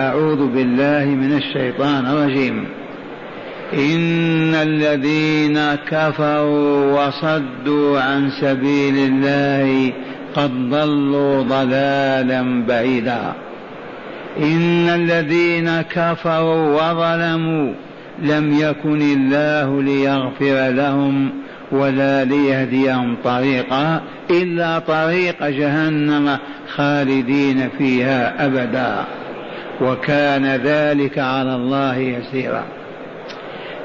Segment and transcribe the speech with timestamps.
[0.00, 2.64] أعوذ بالله من الشيطان الرجيم.
[3.74, 9.92] إن الذين كفروا وصدوا عن سبيل الله
[10.34, 13.32] قد ضلوا ضلالا بعيدا.
[14.38, 17.74] إن الذين كفروا وظلموا
[18.22, 21.30] لم يكن الله ليغفر لهم
[21.72, 26.38] ولا ليهديهم طريقا إلا طريق جهنم
[26.74, 29.04] خالدين فيها أبدا.
[29.80, 32.64] وكان ذلك على الله يسيرا.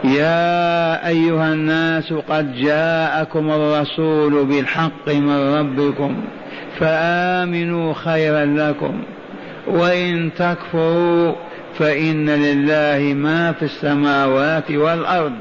[0.04, 6.16] يا أيها الناس قد جاءكم الرسول بالحق من ربكم
[6.80, 9.02] فآمنوا خيرا لكم
[9.68, 11.34] وإن تكفروا
[11.80, 15.34] فإن لله ما في السماوات والأرض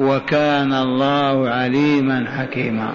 [0.00, 2.92] وكان الله عليما حكيما.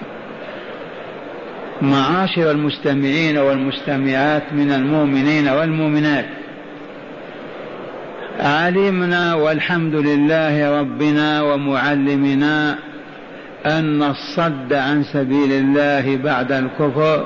[1.82, 6.37] معاشر المستمعين والمستمعات من المؤمنين والمؤمنات
[8.38, 12.78] علمنا والحمد لله ربنا ومعلمنا
[13.66, 17.24] أن الصد عن سبيل الله بعد الكفر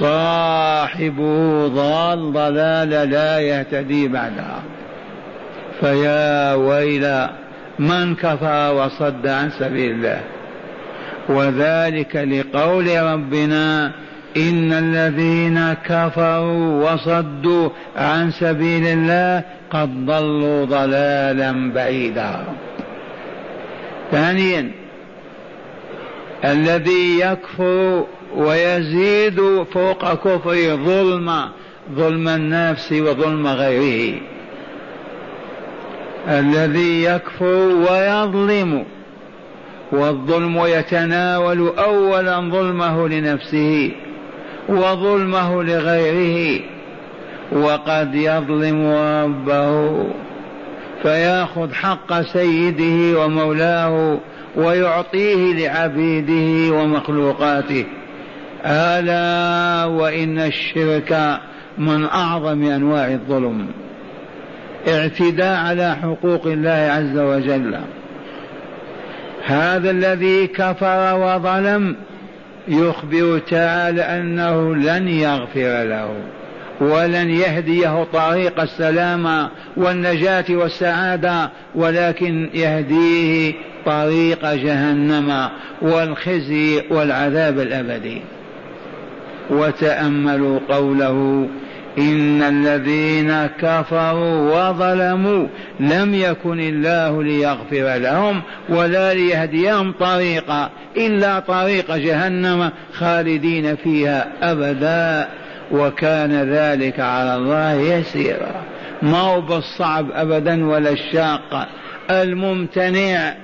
[0.00, 4.62] صاحبه ضال ضلال لا يهتدي بعدها.
[5.80, 7.26] فيا ويل
[7.78, 10.20] من كفر وصد عن سبيل الله.
[11.28, 13.92] وذلك لقول ربنا
[14.36, 22.44] إن الذين كفروا وصدوا عن سبيل الله قد ضلوا ضلالا بعيدا.
[24.10, 24.70] ثانيا
[26.44, 28.04] الذي يكفر
[28.36, 29.40] ويزيد
[29.72, 31.48] فوق كفره ظلم
[31.94, 34.20] ظلم النفس وظلم غيره.
[36.28, 38.84] الذي يكفر ويظلم
[39.92, 43.92] والظلم يتناول اولا ظلمه لنفسه.
[44.68, 46.60] وظلمه لغيره
[47.52, 50.06] وقد يظلم ربه
[51.02, 54.18] فياخذ حق سيده ومولاه
[54.56, 57.84] ويعطيه لعبيده ومخلوقاته.
[58.64, 61.38] ألا وإن الشرك
[61.78, 63.66] من أعظم أنواع الظلم.
[64.88, 67.78] اعتداء على حقوق الله عز وجل.
[69.44, 71.96] هذا الذي كفر وظلم
[72.68, 76.10] يخبر تعالى أنه لن يغفر له
[76.80, 83.54] ولن يهديه طريق السلامة والنجاة والسعادة ولكن يهديه
[83.86, 85.48] طريق جهنم
[85.82, 88.20] والخزي والعذاب الأبدي.
[89.50, 91.48] وتأملوا قوله
[91.98, 95.46] إن الذين كفروا وظلموا
[95.80, 105.28] لم يكن الله ليغفر لهم ولا ليهديهم طريقا إلا طريق جهنم خالدين فيها أبدا.
[105.72, 108.62] وكان ذلك على الله يسيرا.
[109.02, 111.68] ما هو بالصعب أبدا ولا الشاق.
[112.10, 113.34] الممتنع.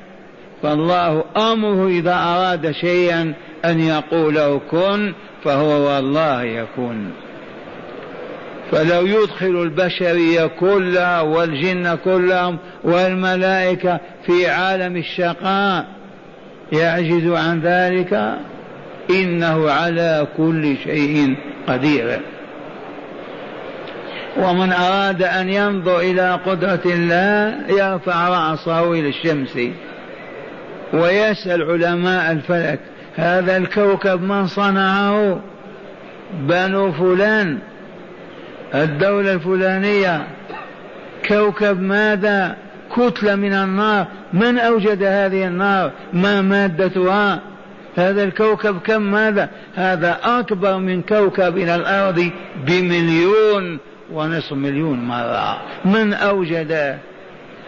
[0.63, 3.35] فالله أمره إذا أراد شيئا
[3.65, 5.13] أن يقول كن
[5.45, 7.13] فهو والله يكون.
[8.73, 15.87] فلو يدخل البشرية كلها والجن كلهم والملائكة في عالم الشقاء
[16.73, 18.39] يعجز عن ذلك؟
[19.11, 21.37] إنه على كل شيء
[21.69, 22.21] قدير.
[24.37, 29.59] ومن أراد أن ينظر إلى قدرة الله يرفع رأسه إلى الشمس
[30.93, 32.81] ويسأل علماء الفلك
[33.17, 35.41] هذا الكوكب من صنعه؟
[36.41, 37.59] بنو فلان.
[38.75, 40.27] الدولة الفلانية
[41.29, 42.57] كوكب ماذا؟
[42.97, 44.07] كتلة من النار.
[44.33, 47.41] من أوجد هذه النار؟ ما مادتها؟
[47.97, 52.31] هذا الكوكب كم ماذا؟ هذا أكبر من كوكبنا الأرض
[52.67, 53.79] بمليون
[54.13, 55.61] ونصف مليون مرة.
[55.85, 56.99] من أوجده؟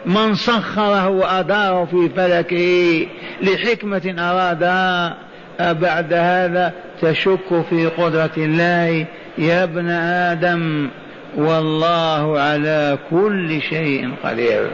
[0.07, 3.07] من سخره وأداره في فلكه
[3.43, 5.17] لحكمة أرادها
[5.61, 6.73] بعد هذا
[7.03, 9.07] تشك في قدرة الله.
[9.39, 10.89] يا ابن آدم
[11.37, 14.71] والله على كل شيء قدير.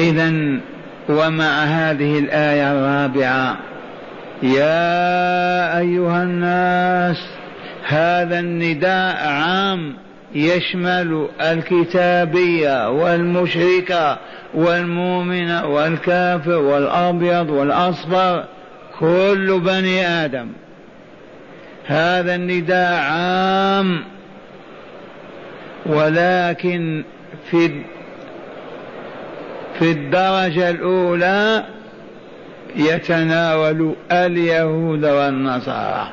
[0.00, 0.32] إذا
[1.08, 3.56] ومع هذه الآية الرابعة
[4.42, 7.16] يا أيها الناس
[7.86, 9.94] هذا النداء عام
[10.34, 14.18] يشمل الكتابية والمشركة
[14.54, 18.44] والمؤمن والكافر والأبيض والأصفر.
[19.00, 20.48] كل بني آدم.
[21.86, 24.04] هذا النداء عام.
[25.86, 27.04] ولكن
[27.50, 27.70] في
[29.78, 31.64] في الدرجة الأولى
[32.76, 36.08] يتناول اليهود والنصارى.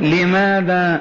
[0.00, 1.00] لماذا؟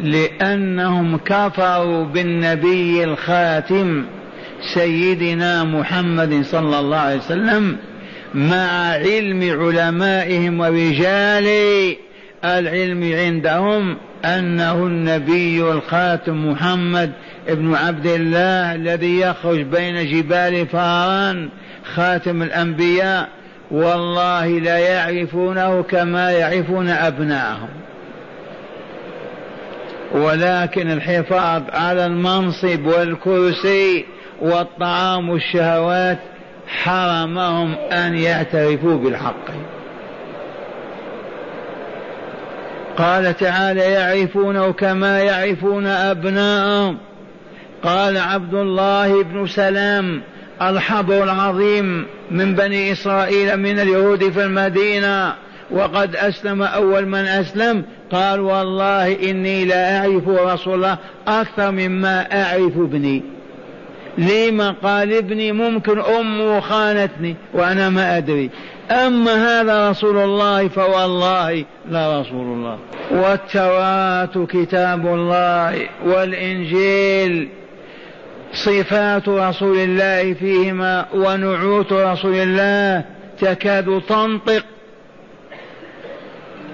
[0.00, 4.04] لأنهم كفروا بالنبي الخاتم
[4.74, 7.76] سيدنا محمد صلى الله عليه وسلم
[8.34, 11.48] مع علم علمائهم ورجال
[12.44, 17.12] العلم عندهم أنه النبي الخاتم محمد
[17.48, 21.48] ابن عبد الله الذي يخرج بين جبال فاران
[21.94, 23.28] خاتم الأنبياء
[23.70, 27.68] والله لا يعرفونه كما يعرفون أبناءهم.
[30.12, 34.04] ولكن الحفاظ على المنصب والكرسي
[34.40, 36.18] والطعام والشهوات
[36.72, 39.44] حرمهم أن يعترفوا بالحق.
[42.96, 46.98] قال تعالى يعرفونه كما يعرفون أبناءهم.
[47.82, 50.22] قال عبد الله بن سلام
[50.62, 55.34] الحبر العظيم من بني إسرائيل من اليهود في المدينة.
[55.70, 57.84] وقد أسلم أول من أسلم.
[58.12, 60.98] قال والله إني لا أعرف رسول الله
[61.28, 63.22] أكثر مما أعرف ابني.
[64.18, 68.50] لما قال ابني ممكن أمه خانتني وأنا ما أدري.
[68.90, 72.78] أما هذا رسول الله فوالله لا رسول الله.
[73.10, 77.48] والتوراه كتاب الله والإنجيل.
[78.52, 83.04] صفات رسول الله فيهما ونعوت رسول الله
[83.40, 84.64] تكاد تنطق.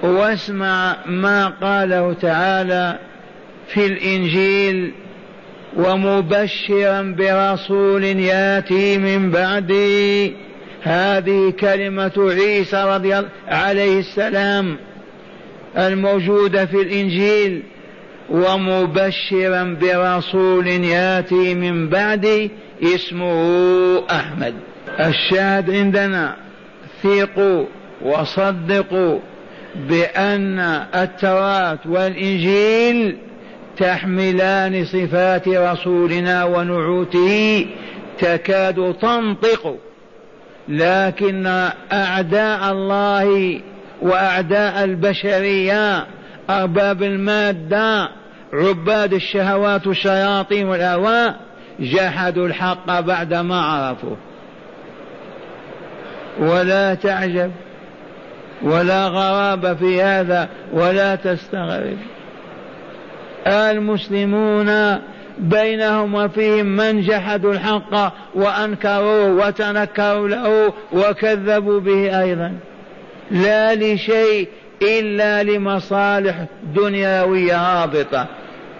[0.02, 2.98] واسمع ما قاله تعالى
[3.68, 4.92] في الإنجيل.
[5.76, 10.32] ومبشرا برسول ياتي من بعدي.
[10.82, 14.76] هذه كلمة عيسى رضي الله عليه السلام
[15.76, 17.62] الموجودة في الإنجيل.
[18.30, 22.50] ومبشرا برسول ياتي من بعدي
[22.82, 24.54] اسمه أحمد.
[25.00, 26.36] الشاهد عندنا
[27.02, 27.64] ثيقوا
[28.02, 29.18] وصدقوا
[29.88, 30.58] بأن
[30.94, 33.16] التوراة والإنجيل
[33.78, 37.66] تحملان صفات رسولنا ونعوته
[38.18, 39.76] تكاد تنطق.
[40.68, 41.46] لكن
[41.92, 43.60] أعداء الله
[44.02, 46.06] وأعداء البشرية
[46.50, 48.08] أرباب المادة
[48.52, 51.36] عباد الشهوات والشياطين والأهواء
[51.80, 54.16] جحدوا الحق بعدما عرفوه.
[56.38, 57.50] ولا تعجب
[58.62, 61.96] ولا غرابة في هذا ولا تستغرب.
[63.48, 64.98] المسلمون
[65.38, 72.52] بينهم وفيهم من جحدوا الحق وانكروه وتنكروا له وكذبوا به أيضا.
[73.30, 74.48] لا لشيء
[74.82, 78.26] إلا لمصالح دنيوية هابطة.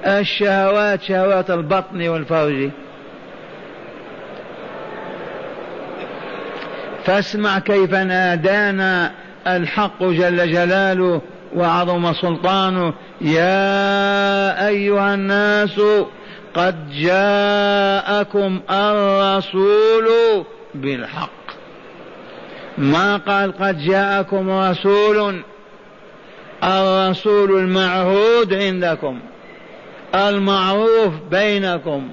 [0.07, 2.71] الشهوات شهوات البطن والفرج
[7.05, 9.13] فاسمع كيف نادانا
[9.47, 11.23] الحق جل جلاله
[11.57, 15.81] وعظم سلطانه يا أيها الناس
[16.55, 20.09] قد جاءكم الرسول
[20.75, 21.31] بالحق.
[22.79, 25.43] ما قال قد جاءكم رسول؟
[26.65, 29.19] الرسول المعهود عندكم
[30.15, 32.09] المعروف بينكم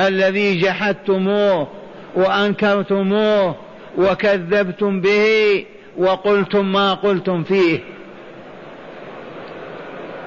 [0.00, 1.68] الذي جحدتموه
[2.14, 3.56] وأنكرتموه
[3.98, 5.64] وكذبتم به
[5.98, 7.80] وقلتم ما قلتم فيه.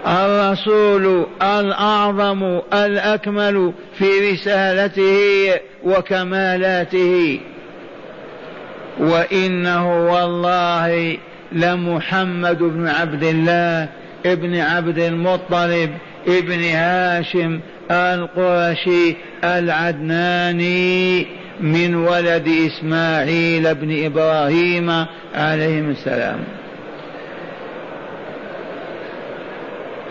[0.08, 5.20] الرسول الأعظم الأكمل في رسالته
[5.84, 7.40] وكمالاته.
[9.00, 11.18] وإنه والله
[11.52, 13.90] لمحمد بن عبد الله
[14.26, 15.90] ابن عبد المطلب
[16.28, 17.60] ابن هاشم
[17.92, 21.28] القرشي العدناني
[21.62, 26.40] من ولد إسماعيل بن إبراهيم عليهم السلام.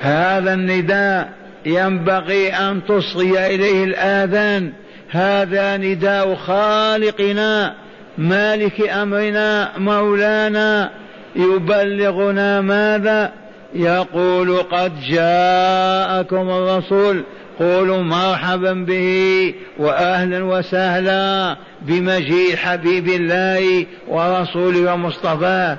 [0.01, 1.33] هذا النداء
[1.67, 4.73] ينبغي أن تصغي إليه الآذان.
[5.11, 7.75] هذا نداء خالقنا
[8.19, 10.91] مالك أمرنا مولانا.
[11.37, 13.33] يبلغنا ماذا؟
[13.75, 17.25] يقول قد جاءكم الرسول.
[17.59, 25.79] قولوا مرحبا به وأهلا وسهلا بمجيء حبيب الله ورسوله ومصطفاه.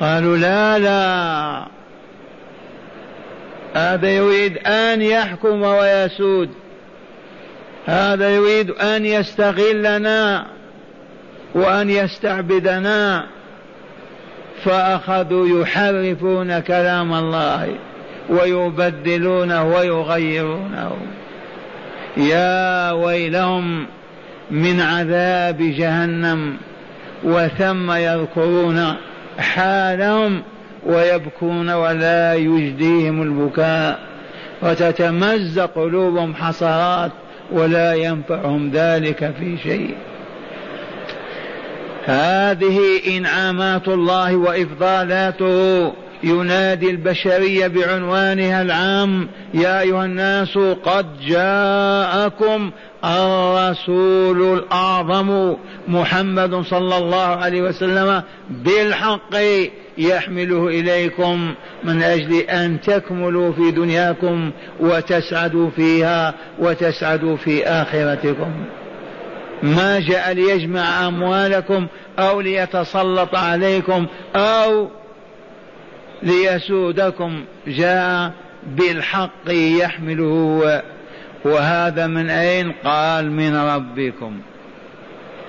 [0.00, 1.73] قالوا لا لا.
[3.74, 6.50] هذا يريد أن يحكم ويسود.
[7.86, 10.46] هذا يريد أن يستغلنا
[11.54, 13.26] وأن يستعبدنا.
[14.64, 17.74] فأخذوا يحرفون كلام الله
[18.28, 20.96] ويبدلونه ويغيرونه.
[22.16, 23.86] يا ويلهم
[24.50, 26.56] من عذاب جهنم
[27.24, 28.94] وثم يذكرون
[29.38, 30.42] حالهم
[30.86, 33.98] ويبكون ولا يجديهم البكاء
[34.62, 37.12] وتتمزق قلوبهم حصرات
[37.52, 39.94] ولا ينفعهم ذلك في شيء.
[42.04, 42.78] هذه
[43.16, 45.92] إنعامات الله وإفضالاته.
[46.24, 52.70] ينادي البشرية بعنوانها العام يا أيها الناس قد جاءكم
[53.04, 55.54] الرسول الأعظم
[55.88, 59.34] محمد صلى الله عليه وسلم بالحق.
[59.98, 68.52] يحمله إليكم من أجل أن تكملوا في دنياكم وتسعدوا فيها وتسعدوا في آخرتكم.
[69.62, 71.86] ما جاء ليجمع أموالكم
[72.18, 74.88] أو ليتسلط عليكم أو
[76.22, 78.32] ليسودكم جاء
[78.66, 80.82] بالحق يحمله.
[81.44, 84.40] وهذا من أين؟ قال من ربكم.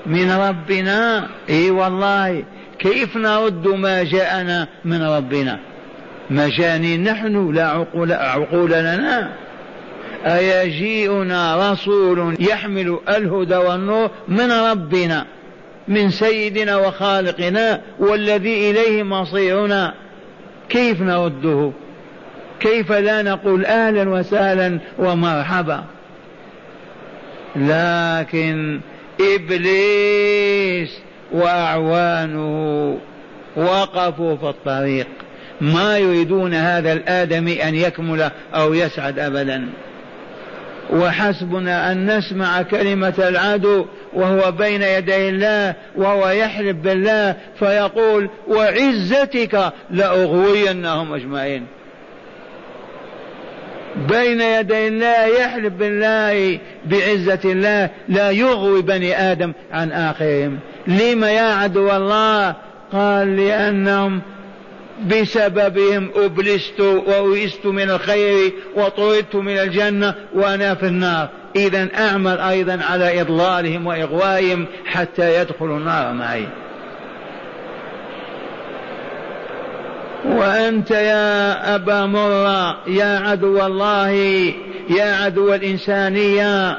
[0.06, 2.44] من ربنا؟ إي والله
[2.80, 5.60] كيف نرد ما جاءنا من ربنا؟
[6.30, 9.32] مجانين نحن لا عقول, عقول لنا.
[10.26, 15.26] أيجيئنا رسول يحمل الهدى والنور من ربنا
[15.88, 19.94] من سيدنا وخالقنا والذي إليه مصيرنا.
[20.70, 21.72] كيف نرده؟
[22.60, 25.84] كيف لا نقول أهلا وسهلا ومرحبا؟
[27.56, 28.80] لكن
[29.22, 31.00] إبليس
[31.36, 32.98] وأعوانه
[33.56, 35.08] وقفوا في الطريق.
[35.62, 39.70] ما يريدون هذا الآدمي أن يكمل أو يسعد ابدا.
[40.90, 51.14] وحسبنا أن نسمع كلمة العدو وهو بين يدي الله وهو يحلف بالله فيقول وعزتك لأغوينهم
[51.14, 51.66] أجمعين.
[54.10, 60.60] بين يدي الله يحلف بالله بعزة الله لا يغوي بني آدم عن آخرهم.
[60.88, 62.56] لما يا عدو الله
[62.94, 64.22] قال لأنهم
[65.08, 71.30] بسببهم أبلست وأويست من الخير وطردت من الجنة وأنا في النار.
[71.56, 76.48] إذا أعمل أيضا على إضلالهم وإغوائهم حتى يدخلوا النار معي.
[80.26, 84.10] وأنت يا أبا مرة يا عدو الله
[84.90, 86.78] يا عدو الإنسانية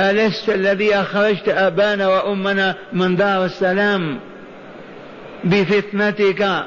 [0.00, 4.18] ألست الذي أخرجت أبانا وأمنا من دار السلام
[5.44, 6.64] بفتنتك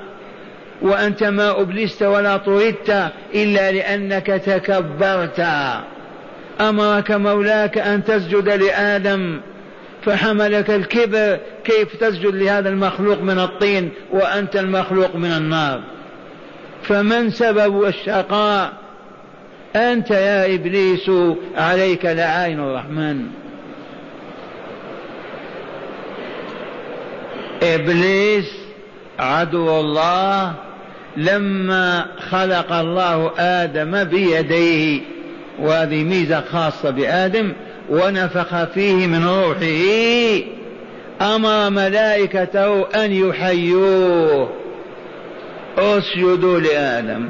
[0.81, 5.47] وأنت ما أبلست ولا طردت إلا لأنك تكبرت.
[6.61, 9.39] أمرك مولاك أن تسجد لآدم
[10.05, 15.81] فحملك الكبر كيف تسجد لهذا المخلوق من الطين وأنت المخلوق من النار.
[16.83, 18.86] فمن سبب الشقاء؟
[19.77, 21.11] أنت يا إبليس
[21.57, 23.25] عليك لعين الرحمن.
[27.63, 28.51] إبليس
[29.19, 30.53] عدو الله
[31.17, 35.01] لما خلق الله آدم بيديه
[35.59, 37.53] وهذه ميزة خاصة بآدم
[37.89, 40.43] ونفخ فيه من روحه.
[41.35, 44.49] أمر ملائكته أن يحيوه.
[45.77, 47.29] أسجدوا لآدم.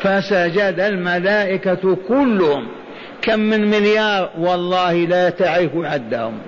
[0.00, 2.68] فسجد الملائكة كلهم.
[3.22, 6.38] كم من مليار؟ والله لا تعرف عدهم.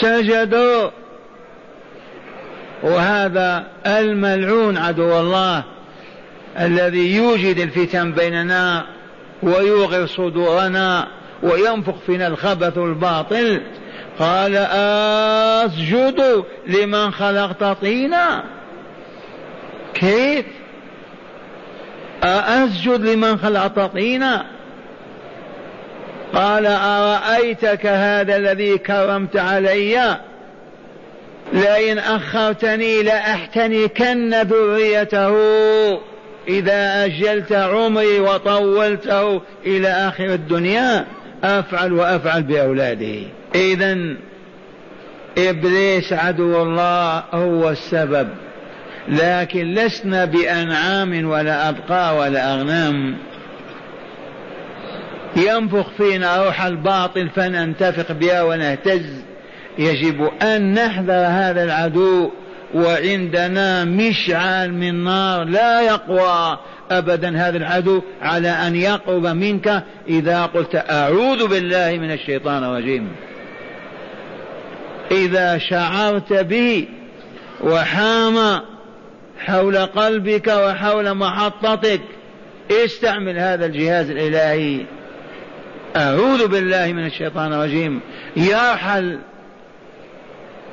[0.00, 0.90] سجدوا.
[2.82, 5.64] وهذا الملعون عدو الله
[6.60, 8.84] الذي يوجد الفتن بيننا
[9.42, 11.08] ويوغر صدورنا
[11.42, 13.60] وينفخ فينا الخبث الباطل.
[14.18, 14.56] قال
[15.66, 18.44] أسجد لمن خلقت طينا.
[19.94, 20.46] كيف؟
[22.24, 24.46] أسجد لمن خلقت طينا؟
[26.34, 30.18] قال أرأيتك هذا الذي كرمت علي؟
[31.52, 35.34] لئن أخرتني لأحتنكن ذريته.
[36.48, 41.04] إذا أجلت عمري وطولته إلى آخر الدنيا
[41.44, 43.22] أفعل وأفعل بأولاده.
[43.54, 43.98] إذا
[45.38, 48.28] إبليس عدو الله هو السبب.
[49.08, 53.16] لكن لسنا بأنعام ولا أبقى ولا أغنام.
[55.36, 59.22] ينفخ فينا روح الباطل فننتفق بها ونهتز.
[59.78, 62.30] يجب أن نحذر هذا العدو
[62.74, 66.58] وعندنا مشعل من نار لا يقوى
[66.90, 69.84] ابدا هذا العدو على أن يقرب منك.
[70.08, 73.08] إذا قلت أعوذ بالله من الشيطان الرجيم.
[75.10, 76.88] إذا شعرت به
[77.60, 78.60] وحام
[79.44, 82.00] حول قلبك وحول محطتك.
[82.70, 84.80] استعمل هذا الجهاز الإلهي.
[85.96, 88.00] أعوذ بالله من الشيطان الرجيم.
[88.36, 89.18] يرحل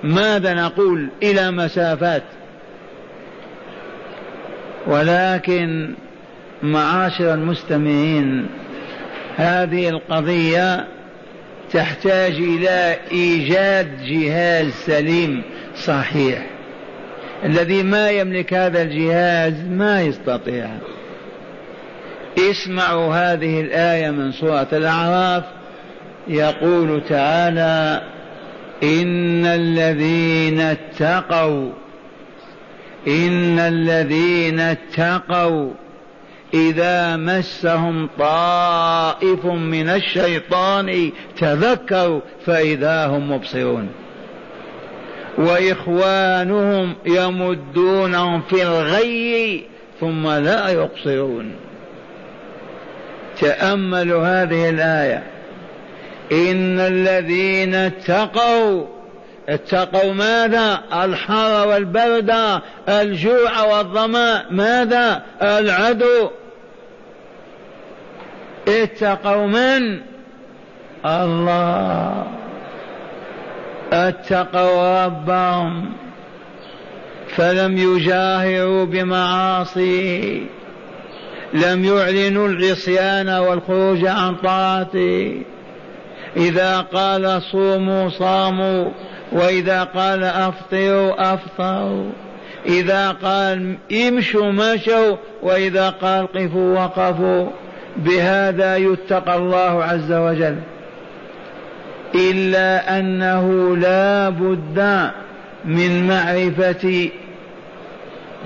[0.03, 2.23] ماذا نقول إلى مسافات؟
[4.87, 5.93] ولكن
[6.63, 8.47] معاشر المستمعين
[9.37, 10.87] هذه القضية
[11.73, 15.43] تحتاج إلى إيجاد جهاز سليم
[15.75, 16.47] صحيح.
[17.45, 20.69] الذي ما يملك هذا الجهاز ما يستطيع.
[22.37, 25.43] اسمعوا هذه الآية من سورة الأعراف.
[26.27, 28.01] يقول تعالى
[28.83, 31.71] إن الذين اتقوا
[33.07, 35.71] إن الذين اتقوا
[36.53, 43.89] إذا مسهم طائف من الشيطان تذكروا فإذا هم مبصرون.
[45.41, 49.63] وإخوانهم يمدونهم في الغي
[49.99, 51.55] ثم لا يقصرون
[53.39, 55.23] تأملوا هذه الآية.
[56.31, 58.85] إن الذين اتقوا
[59.49, 66.29] اتقوا ماذا؟ الحر والبرد الجوع والظمأ ماذا؟ العدو.
[68.67, 69.99] اتقوا من؟
[71.05, 72.40] الله.
[73.91, 75.89] اتقوا ربهم
[77.27, 80.45] فلم يجاهروا بمعاصي
[81.53, 85.41] لم يعلنوا العصيان والخروج عن طاعته
[86.37, 88.91] إذا قال صوموا صاموا
[89.31, 92.11] وإذا قال أفطروا أفطروا.
[92.65, 93.75] إذا قال
[94.07, 97.47] امشوا مشوا وإذا قال قفوا وقفوا.
[97.97, 100.57] بهذا يتقى الله عز وجل.
[102.15, 105.09] إلا أنه لا بد
[105.65, 107.09] من معرفة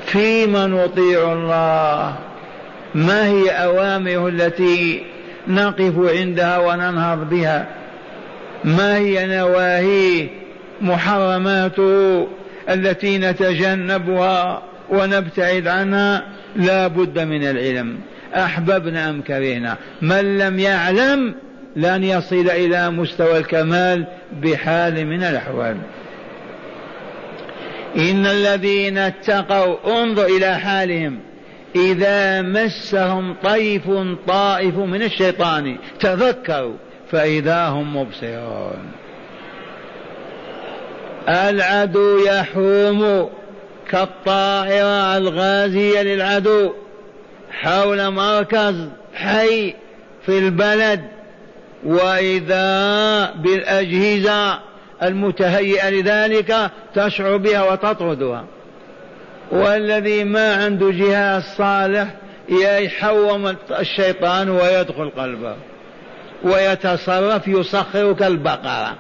[0.06, 2.16] فيما نطيع الله.
[2.96, 5.02] ما هي أوامره التي
[5.48, 7.66] نقف عندها وننهض بها؟
[8.64, 10.28] ما هي نواهيه
[10.82, 12.28] محرماته
[12.70, 16.24] التي نتجنبها ونبتعد عنها؟
[16.56, 17.98] لا بد من العلم.
[18.36, 19.78] أحببنا أم كرهنا.
[20.02, 21.36] من لم يعلم
[21.76, 24.08] لن يصل إلى مستوى الكمال
[24.42, 25.78] بحال من الأحوال.
[27.98, 31.20] إن الذين اتقوا انظر إلى حالهم.
[31.76, 33.84] إذا مسهم طيف
[34.28, 36.76] طائف من الشيطان تذكروا
[37.12, 38.92] فإذا هم مبصرون.
[41.30, 43.30] العدو يحوم
[43.90, 46.74] كالطائرة الغازية للعدو
[47.52, 49.74] حول مركز حي
[50.26, 51.15] في البلد.
[51.86, 54.60] وإذا بالأجهزة
[55.04, 58.46] المتهيئة لذلك تشعر بها وتطردها.
[59.52, 62.08] والذي ما عنده جهاز صالح
[62.50, 65.56] يحوم الشيطان ويدخل قلبه.
[66.44, 68.96] ويتصرف يسخر كالبقرة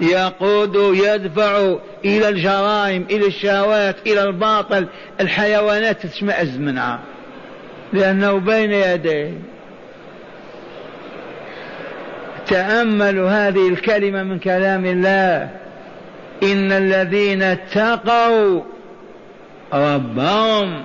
[0.00, 4.86] يقود يدفع إلى الجرائم إلى الشهوات إلى الباطل.
[5.20, 7.00] الحيوانات تشمئز منها.
[7.92, 9.34] لأنه بين يديه.
[12.50, 15.50] تأملوا هذه الكلمة من كلام الله.
[16.42, 18.62] إن الذين اتقوا
[19.72, 20.82] ربهم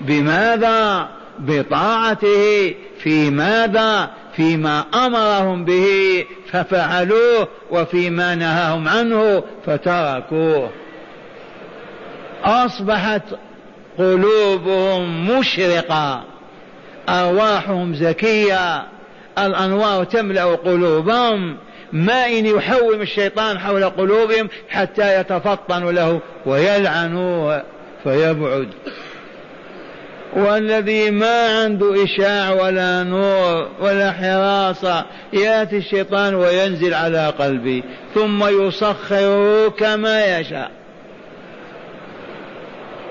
[0.00, 2.74] بماذا؟ بطاعته.
[2.98, 10.70] في ماذا؟ فيما أمرهم به ففعلوه وفيما نهاهم عنه فتركوه.
[12.44, 13.22] أصبحت
[13.98, 16.24] قلوبهم مشرقة
[17.08, 18.97] أرواحهم زكية.
[19.46, 21.56] الانوار تملأ قلوبهم
[21.92, 27.62] ما إن يحوم الشيطان حول قلوبهم حتى يتفطنوا له ويلعنوه
[28.04, 28.68] فيبعد.
[30.32, 37.82] والذي ما عنده إشاع ولا نور ولا حراسة يأتي الشيطان وينزل على قلبه
[38.14, 40.70] ثم يسخره كما يشاء.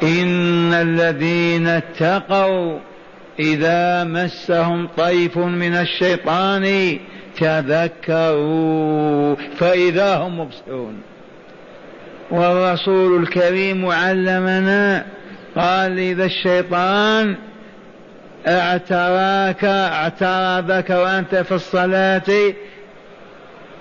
[0.03, 2.79] إن الذين اتقوا
[3.39, 6.97] إذا مسهم طيف من الشيطان
[7.39, 11.01] تذكروا فإذا هم مبصرون.
[12.31, 15.05] والرسول الكريم علمنا
[15.55, 17.35] قال إذا الشيطان
[18.47, 22.53] اعتراك اعترضك وأنت في الصلاة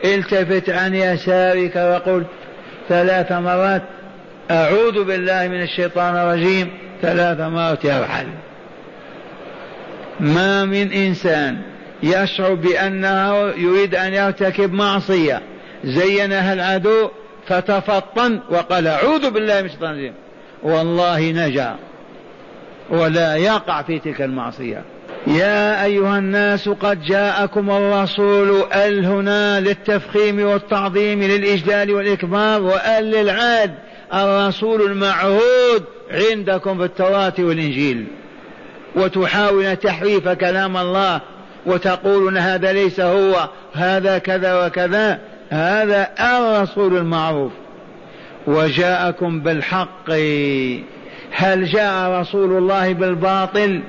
[0.05, 2.25] التفت عن يسارك وقل
[2.88, 3.83] ثلاث مرات
[4.51, 6.71] أعوذ بالله من الشيطان الرجيم
[7.03, 8.27] ثلاث مرات يرحل
[10.20, 11.59] ما من إنسان
[12.02, 15.42] يشعر بأنه يريد أن يرتكب معصية.
[15.85, 17.09] زينها العدو
[17.46, 20.14] فتفطن وقال أعوذ بالله من الشيطان الرجيم.
[20.62, 21.76] والله نجا
[22.90, 24.83] ولا يقع في تلك المعصية.
[25.26, 33.74] يا أيها الناس قد جاءكم الرسول أل هنا للتفخيم والتعظيم للإجلال والإكبار وأل للعاد
[34.14, 38.07] الرسول المعهود عندكم في التوراة والإنجيل.
[38.97, 41.21] وتحاولون تحريف كلام الله
[41.67, 45.19] وتقولون هذا ليس هو هذا كذا وكذا
[45.51, 47.53] هذا الرسول المعروف.
[48.47, 50.11] وجاءكم بالحق.
[51.33, 53.81] هل جاء رسول الله بالباطل؟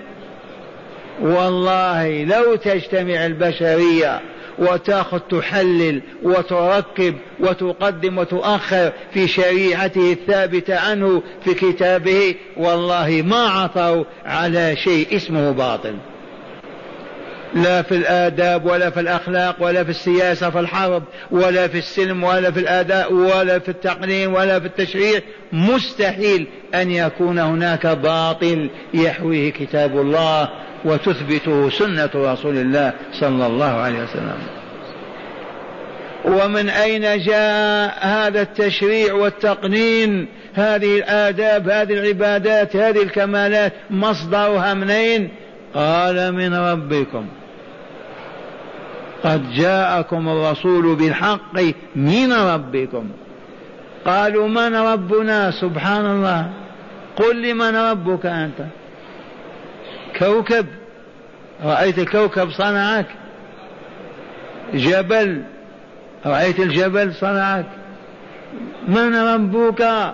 [1.21, 4.21] والله لو تجتمع البشرية
[4.59, 12.35] وتاخذ تحلل وتركب وتقدم وتؤخر في شريعته الثابتة عنه في كتابه.
[12.57, 15.95] والله ما عثروا على شيء اسمه باطل.
[17.55, 22.51] لا في الآداب ولا في الأخلاق ولا في السياسة في الحرب ولا في السلم ولا
[22.51, 25.19] في الأداء ولا في التقنين ولا في التشريع.
[25.53, 30.49] مستحيل أن يكون هناك باطل يحويه كتاب الله
[30.87, 34.37] وتثبته سنة رسول الله صلى الله عليه وسلم.
[36.25, 45.29] ومن أين جاء هذا التشريع والتقنين؟ هذه الآداب هذه العبادات هذه الكمالات مصدرها منين؟
[45.73, 47.25] قال من ربكم.
[49.23, 51.55] قد جاءكم الرسول بالحق
[51.95, 53.09] من ربكم.
[54.05, 56.49] قالوا من ربنا؟ سبحان الله.
[57.17, 58.65] قل لي من ربك أنت؟
[60.19, 60.65] كوكب.
[61.63, 63.05] رأيت الكوكب صنعك.
[64.73, 65.43] جبل.
[66.25, 67.65] رأيت الجبل صنعك.
[68.87, 70.13] من ربك؟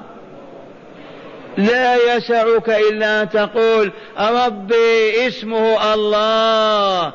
[1.58, 7.14] لا يسعك إلا أن تقول ربي اسمه الله.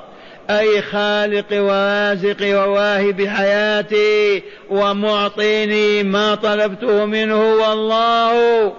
[0.50, 8.72] أي خالق ورازق وواهب حياتي ومعطيني ما طلبته منه والله.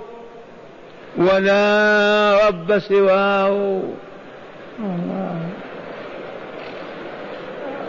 [1.18, 3.82] ولا رب سواه.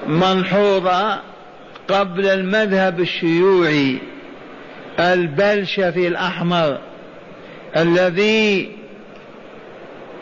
[0.06, 1.20] ملحوظة
[1.88, 3.98] قبل المذهب الشيوعي
[4.98, 6.78] البلشفي الأحمر
[7.76, 8.72] الذي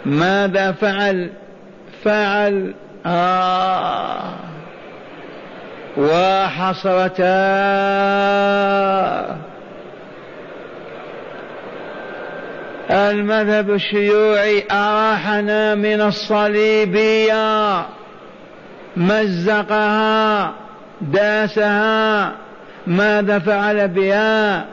[0.06, 1.30] ماذا فعل؟
[2.04, 2.74] فعل
[3.06, 4.34] آه
[5.96, 7.28] وحسرتا
[12.90, 17.86] المذهب الشيوعي أراحنا من الصليبية
[18.96, 20.52] مزقها
[21.00, 22.32] داسها
[22.86, 24.64] ماذا فعل بها؟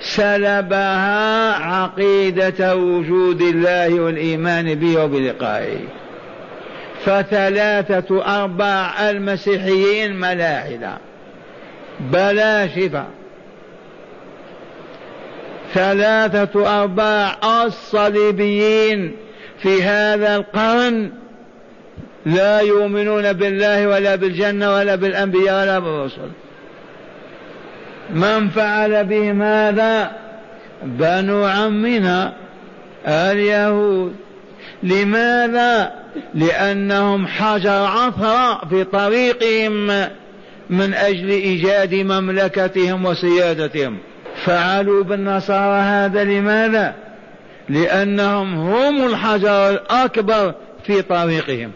[0.00, 5.78] سلبها عقيدة وجود الله والإيمان به وبلقائه.
[7.04, 10.98] فثلاثة أرباع المسيحيين ملاحدة.
[12.00, 13.04] بلاشفة
[15.74, 19.16] ثلاثة أرباع الصليبيين
[19.58, 21.10] في هذا القرن
[22.26, 26.30] لا يؤمنون بالله ولا بالجنة ولا بالأنبياء ولا بالرسل.
[28.10, 30.10] من فعل بهم هذا؟
[30.82, 32.32] بنو عمنا
[33.06, 34.14] اليهود.
[34.82, 35.92] لماذا؟
[36.34, 39.86] لأنهم حجر عثرة في طريقهم
[40.70, 43.98] من أجل إيجاد مملكتهم وسيادتهم.
[44.36, 46.94] فعلوا بالنصارى هذا لماذا؟
[47.68, 50.54] لأنهم هم الحجر الأكبر
[50.86, 51.72] في طريقهم.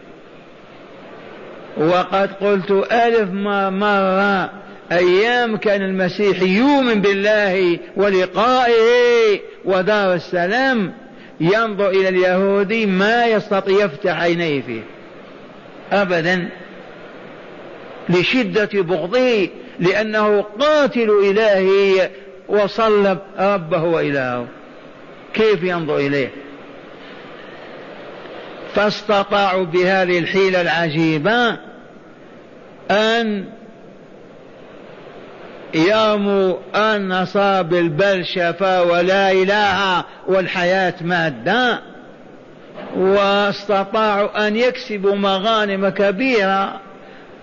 [1.77, 3.29] وقد قلت ألف
[3.73, 4.51] مرة
[4.91, 10.93] أيام كان المسيح يؤمن بالله ولقائه ودار السلام
[11.39, 14.81] ينظر إلى اليهودي ما يستطيع يفتح عينيه فيه.
[15.91, 16.49] أبدا.
[18.09, 19.47] لشدة بغضه
[19.79, 22.09] لأنه قاتل إلهي
[22.49, 24.47] وصلب ربه وإلهه
[25.33, 26.29] كيف ينظر إليه؟
[28.75, 31.57] فاستطاعوا بهذه الحيلة العجيبة
[32.91, 33.45] أن
[35.73, 41.79] يرموا النصاب بالبلشفة ولا إله والحياة مادة
[42.97, 46.79] واستطاعوا أن يكسبوا مغانم كبيرة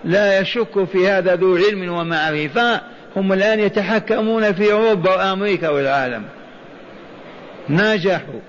[0.03, 2.81] لا يشك في هذا ذو علم ومعرفة.
[3.17, 6.23] هم الآن يتحكمون في أوروبا وأمريكا والعالم.
[7.69, 8.39] نجحوا.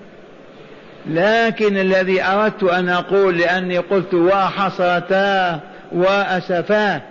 [1.05, 5.59] لكن الذي أردت أن أقول لأني قلت وحصرتا
[5.91, 7.01] وأسفاه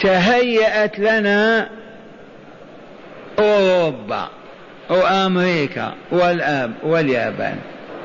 [0.00, 1.68] تهيأت لنا
[3.38, 4.28] أوروبا
[4.90, 7.56] وأمريكا والآب واليابان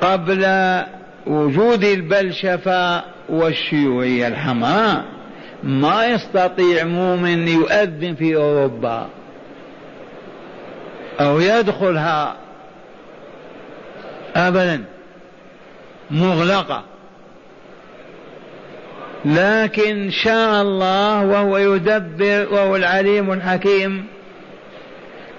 [0.01, 0.45] قبل
[1.27, 5.16] وجود البلشفة والشيوعية الحمراء.
[5.63, 9.07] ما يستطيع مؤمن يؤذن في أوروبا
[11.19, 12.35] أو يدخلها
[14.35, 14.83] أبدا
[16.11, 16.83] مغلقة.
[19.25, 24.05] لكن شاء الله وهو يدبر وهو العليم الحكيم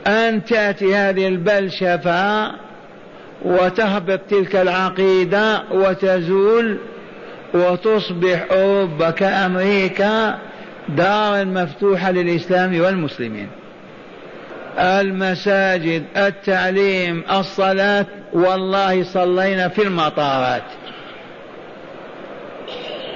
[0.07, 2.53] أن تأتي هذه البلشفة
[3.45, 6.79] وتهبط تلك العقيدة وتزول
[7.55, 10.39] وتصبح أوروبا كأمريكا
[10.89, 13.49] دارا مفتوحة للإسلام والمسلمين.
[14.79, 20.63] المساجد التعليم الصلاة والله صلينا في المطارات.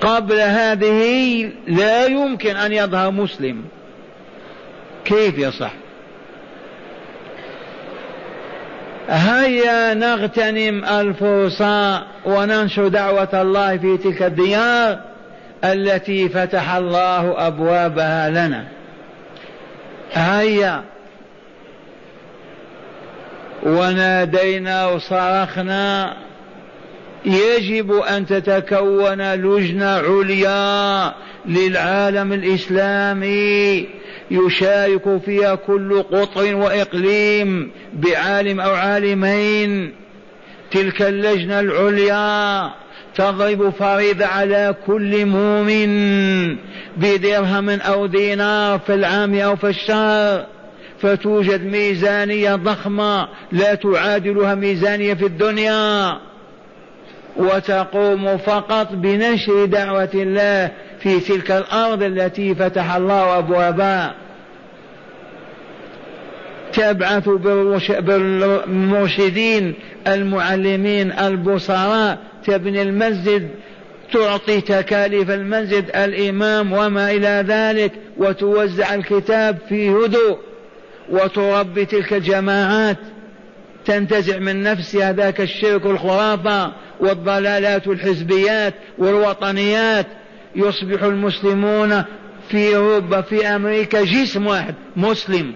[0.00, 3.64] قبل هذه لا يمكن أن يظهر مسلم.
[5.04, 5.72] كيف يصح؟
[9.08, 14.98] هيا نغتنم الفرصة وننشر دعوة الله في تلك الديار
[15.64, 18.64] التي فتح الله أبوابها لنا.
[20.12, 20.82] هيا.
[23.62, 26.16] ونادينا وصرخنا.
[27.24, 31.12] يجب أن تتكون لجنة عليا
[31.46, 34.01] للعالم الإسلامي.
[34.32, 39.92] يشارك فيها كل قطر وإقليم بعالم أو عالمين.
[40.70, 42.70] تلك اللجنة العليا
[43.14, 46.56] تضرب فريضة على كل مؤمن
[46.96, 50.46] بدرهم أو دينار في العام أو في الشهر.
[51.00, 56.18] فتوجد ميزانية ضخمة لا تعادلها ميزانية في الدنيا.
[57.36, 64.21] وتقوم فقط بنشر دعوة الله في تلك الأرض التي فتح الله أبوابها.
[66.72, 67.28] تبعث
[68.00, 69.74] بالمرشدين
[70.06, 73.48] المعلمين البصراء تبني المسجد
[74.12, 80.38] تعطي تكاليف المسجد الإمام وما إلى ذلك وتوزع الكتاب في هدوء
[81.10, 82.98] وتربي تلك الجماعات.
[83.84, 90.06] تنتزع من نفسها ذاك الشرك والخرافة والضلالات والحزبيات والوطنيات.
[90.56, 92.02] يصبح المسلمون
[92.48, 95.54] في أوروبا في أمريكا جسم واحد مسلم.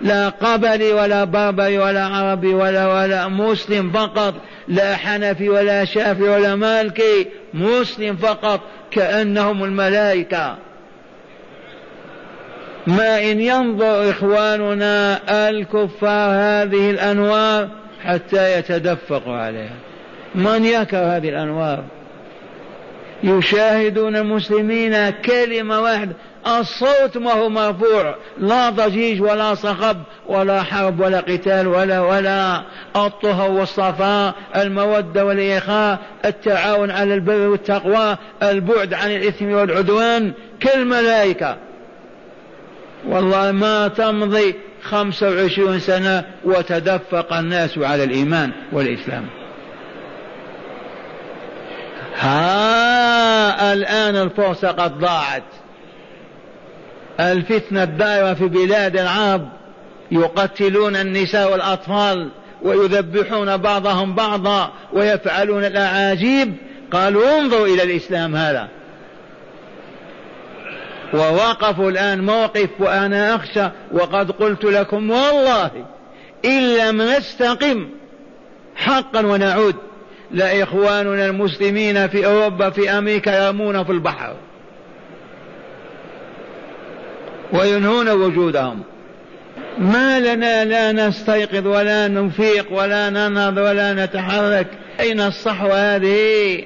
[0.00, 4.34] لا قبلي ولا بربري ولا عربي ولا ولا مسلم فقط
[4.68, 10.56] لا حنفي ولا شافي ولا مالكي مسلم فقط كأنهم الملائكة.
[12.86, 17.68] ما إن ينظر إخواننا الكفار هذه الأنوار
[18.04, 19.76] حتى يتدفقوا عليها.
[20.34, 21.84] من يكره هذه الأنوار؟
[23.22, 26.12] يشاهدون المسلمين كلمة واحدة.
[26.46, 28.16] الصوت ما هو مرفوع.
[28.38, 32.62] لا ضجيج ولا صخب ولا حرب ولا قتال ولا ولا.
[32.96, 40.32] الطهر والصفاء المودة والإخاء التعاون على البر والتقوى البعد عن الإثم والعدوان.
[40.60, 41.56] كالملائكة
[43.08, 49.37] والله ما تمضي خمسة وعشرون سنة وتدفق الناس على الإيمان والإسلام.
[52.18, 55.42] ها الآن الفرصة قد ضاعت.
[57.20, 59.48] الفتنة الدائرة في بلاد العرب
[60.10, 62.30] يقتلون النساء والأطفال
[62.62, 66.54] ويذبحون بعضهم بعضا ويفعلون الأعاجيب.
[66.92, 68.68] قالوا انظروا إلى الإسلام هذا.
[71.14, 75.70] ووقفوا الآن موقف وأنا أخشى وقد قلت لكم والله
[76.44, 77.88] إن لم نستقم
[78.76, 79.74] حقا ونعود.
[80.30, 84.34] لإخواننا المسلمين في أوروبا في أمريكا يرمون في البحر.
[87.52, 88.82] وينهون وجودهم.
[89.78, 94.66] ما لنا لا نستيقظ ولا نفيق ولا ننهض ولا نتحرك.
[95.00, 96.64] أين الصحوة هذه؟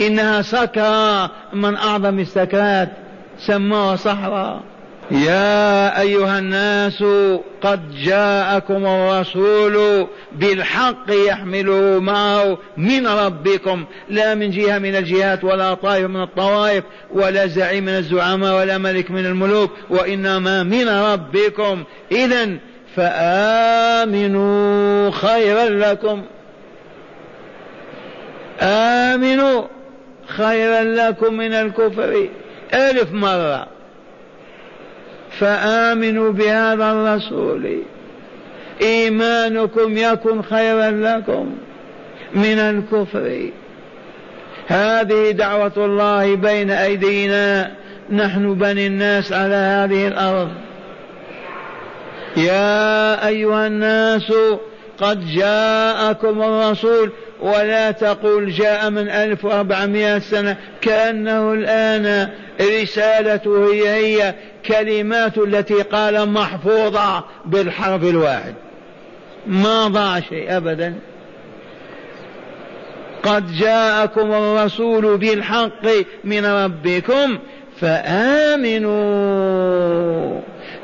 [0.00, 2.88] إنها سكرة من أعظم السكرات.
[3.38, 4.73] سموها صحراء
[5.10, 7.04] يا أيها الناس
[7.62, 16.06] قد جاءكم الرسول بالحق يحمله معه من ربكم لا من جهة من الجهات ولا طائف
[16.06, 21.84] من الطوائف ولا زعيم من الزعماء ولا ملك من الملوك وإنما من ربكم.
[22.12, 22.56] إذا
[22.96, 24.30] فآمنوا
[25.10, 26.22] خيرا لكم.
[28.60, 29.62] آمنوا
[30.26, 32.28] خيرا لكم من الكفر.
[32.74, 33.73] ألف مرة.
[35.38, 37.82] فآمنوا بهذا الرسول.
[38.82, 41.56] إيمانكم يكن خيرا لكم
[42.34, 43.50] من الكفر.
[44.66, 47.70] هذه دعوة الله بين أيدينا.
[48.10, 50.50] نحن بني الناس على هذه الأرض.
[52.36, 54.32] يا أيها الناس
[54.98, 62.28] قد جاءكم الرسول ولا تقول جاء من ألف وأربعمائة سنة كأنه الآن
[62.60, 64.34] رسالته هي هي
[64.66, 68.54] كلمات التي قال محفوظة بالحرف الواحد.
[69.46, 70.94] ما ضاع شيء أبدا؟
[73.22, 75.86] قد جاءكم الرسول بالحق
[76.24, 77.38] من ربكم
[77.80, 79.20] فآمنوا.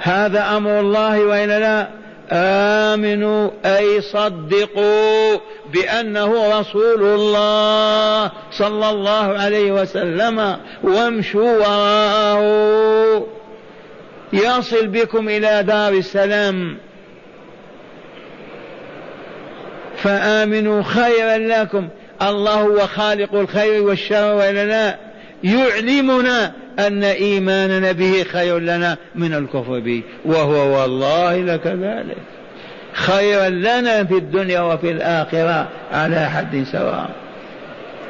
[0.00, 1.88] هذا أمر الله وإلا لا؟
[2.32, 5.38] آمنوا أي صدقوا
[5.72, 13.26] بأنه رسول الله صلى الله عليه وسلم وامشوا وراءه.
[14.32, 16.78] يصل بكم إلى دار السلام.
[19.96, 21.88] فآمنوا خيرا لكم.
[22.22, 24.96] الله هو خالق الخير والشر وإلا لا
[25.44, 26.52] يعلمنا
[26.86, 30.02] أن إيماننا به خير لنا من الكفر به.
[30.24, 32.16] وهو والله لكذلك
[32.92, 37.10] خيرا لنا في الدنيا وفي الآخرة على حد سواء.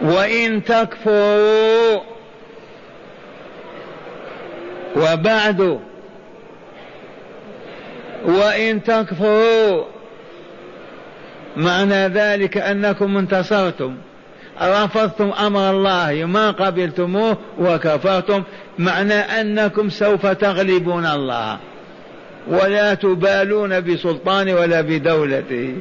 [0.02, 2.00] وإن تكفروا
[4.96, 5.80] وبعد
[8.24, 9.84] وإن تكفروا
[11.56, 13.96] معنى ذلك أنكم انتصرتم.
[14.62, 18.42] رفضتم أمر الله ما قبلتموه وكفرتم
[18.78, 21.58] معنى أنكم سوف تغلبون الله.
[22.48, 25.74] ولا تبالون بسلطان ولا بدولته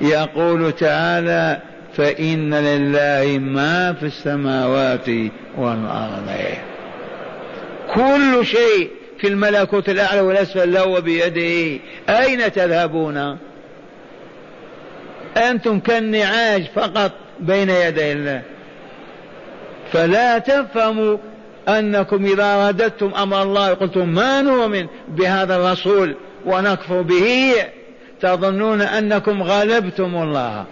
[0.00, 1.60] يقول تعالى
[1.96, 5.08] فإن لله ما في السماوات
[5.56, 6.30] والأرض.
[7.94, 13.38] كل شيء في الملكوت الأعلى والأسفل له بيده أين تذهبون؟
[15.36, 17.12] أنتم كالنعاج فقط.
[17.40, 18.42] بين يدي الله.
[19.92, 21.16] فلا تفهموا
[21.68, 27.52] أنكم إذا رددتم أمر الله وقلتم ما نؤمن بهذا الرسول ونكفر به
[28.20, 30.64] تظنون أنكم غلبتم الله.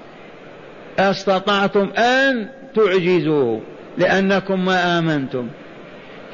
[0.99, 3.61] أستطعتم أن تعجزوه
[3.99, 5.49] لأنكم ما آمنتم.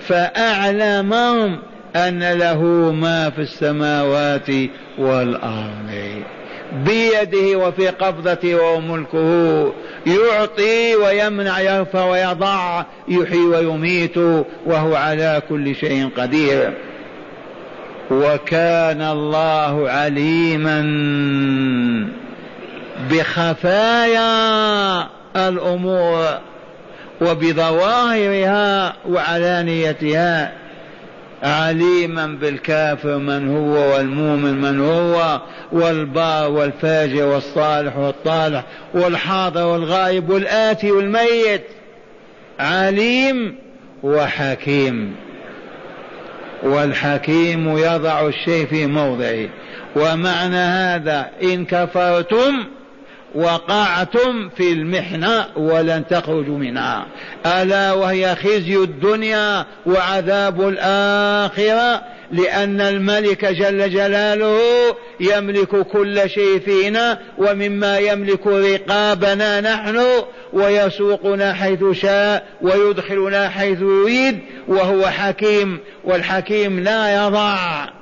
[0.08, 1.58] فأعلمهم
[1.96, 2.62] أن له
[2.92, 4.48] ما في السماوات
[4.98, 6.22] والأرض.
[6.72, 9.72] بيده وفي قبضته وملكه
[10.06, 14.16] يعطي ويمنع يرفع ويضع يحيي ويميت
[14.66, 16.72] وهو على كل شيء قدير.
[18.10, 20.80] وكان الله عليما
[23.10, 24.28] بخفايا
[25.36, 26.28] الأمور
[27.20, 30.52] وبظواهرها وعلانيتها.
[31.42, 35.40] عليما بالكافر من هو والمؤمن من هو
[35.72, 41.64] والبار والفاجر والصالح والطالح والحاضر والغائب والآتي والميت.
[42.58, 43.54] عليم
[44.02, 45.14] وحكيم.
[46.62, 49.48] والحكيم يضع الشيء في موضعه.
[49.96, 52.64] ومعنى هذا إن كفرتم
[53.34, 57.06] وقعتم في المحنة ولن تخرجوا منها.
[57.46, 64.58] ألا وهي خزي الدنيا وعذاب الآخرة لأن الملك جل جلاله
[65.20, 70.00] يملك كل شيء فينا ومما يملك رقابنا نحن
[70.52, 74.38] ويسوقنا حيث شاء ويدخلنا حيث يريد
[74.68, 77.99] وهو حكيم والحكيم لا يضع.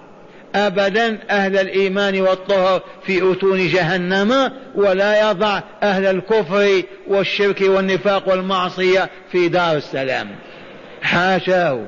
[0.55, 9.49] ابدا أهل الإيمان والطهر في أتون جهنم ولا يضع أهل الكفر والشرك والنفاق والمعصية في
[9.49, 10.29] دار السلام.
[11.03, 11.87] حاشاه.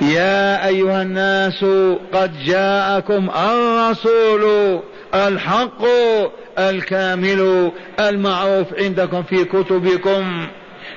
[0.00, 1.64] يا أيها الناس
[2.12, 4.80] قد جاءكم الرسول
[5.14, 5.84] الحق
[6.58, 10.48] الكامل المعروف عندكم في كتبكم.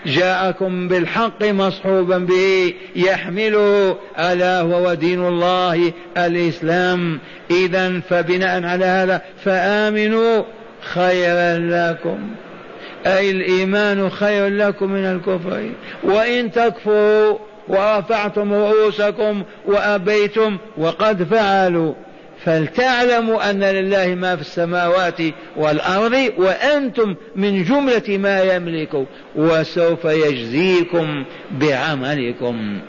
[0.06, 7.20] جاءكم بالحق مصحوبا به يحمله الا هو دين الله الإسلام.
[7.52, 10.44] اذا فبناء على هذا فآمنوا
[10.82, 12.20] خيرا لكم.
[13.06, 15.70] أي الإيمان خير لكم من الكفر.
[16.04, 17.38] وإن تكفروا
[17.68, 21.94] ورفعتم رؤوسكم وأبيتم وقد فعلوا.
[22.46, 25.18] فلتعلموا أن لله ما في السماوات
[25.56, 32.80] والأرض وأنتم من جملة ما يملك وسوف يجزيكم بعملكم.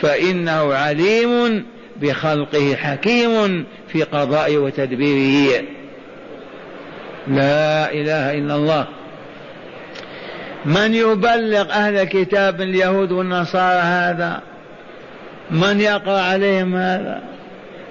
[0.00, 1.64] فإنه عليم
[1.96, 5.62] بخلقه حكيم في قضاء وتدبيره.
[7.28, 8.86] لا إله إلا الله.
[10.64, 14.40] من يبلغ أهل كتاب اليهود والنصارى هذا؟
[15.50, 17.31] من يقرأ عليهم هذا؟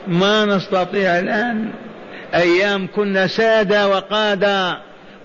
[0.07, 1.69] ما نستطيع الآن.
[2.35, 4.77] أيام كنا سادة وقادة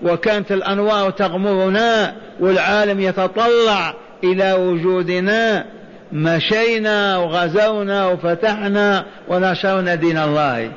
[0.03, 5.65] وكانت الأنوار تغمرنا والعالم يتطلع إلى وجودنا.
[6.11, 10.71] مشينا وغزونا وفتحنا ونشرنا دين الله.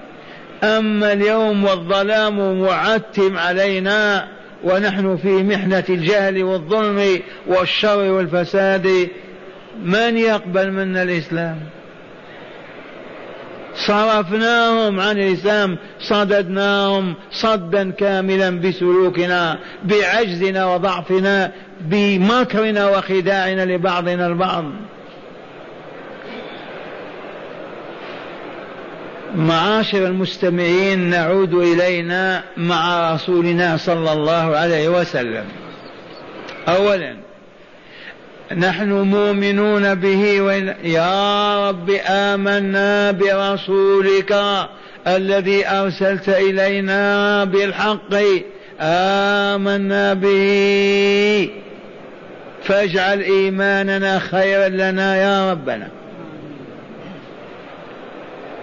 [0.64, 4.28] أما اليوم والظلام معتم علينا
[4.64, 9.08] ونحن في محنة الجهل والظلم والشر والفساد
[9.84, 11.56] من يقبل منا الإسلام؟
[13.86, 24.64] صرفناهم عن الإسلام صددناهم صدا كاملا بسلوكنا بعجزنا وضعفنا بمكرنا وخداعنا لبعضنا البعض.
[29.34, 35.44] معاشر المستمعين نعود إلينا مع رسولنا صلى الله عليه وسلم.
[36.68, 37.29] اولا
[38.56, 40.42] نحن مؤمنون به
[40.84, 44.34] يا رب آمنا برسولك
[45.06, 48.14] الذي أرسلت إلينا بالحق.
[48.80, 51.50] آمنا به.
[52.62, 55.88] فاجعل إيماننا خيرا لنا يا ربنا.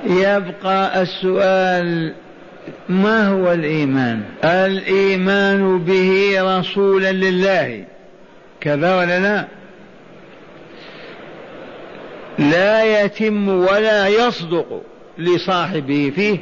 [0.05, 2.13] يبقى السؤال
[2.89, 7.83] ما هو الإيمان؟ الإيمان به رسولا لله.
[8.61, 9.56] كذا ولا لا؟
[12.39, 14.81] لا يتم ولا يصدق
[15.17, 16.37] لصاحبه فيه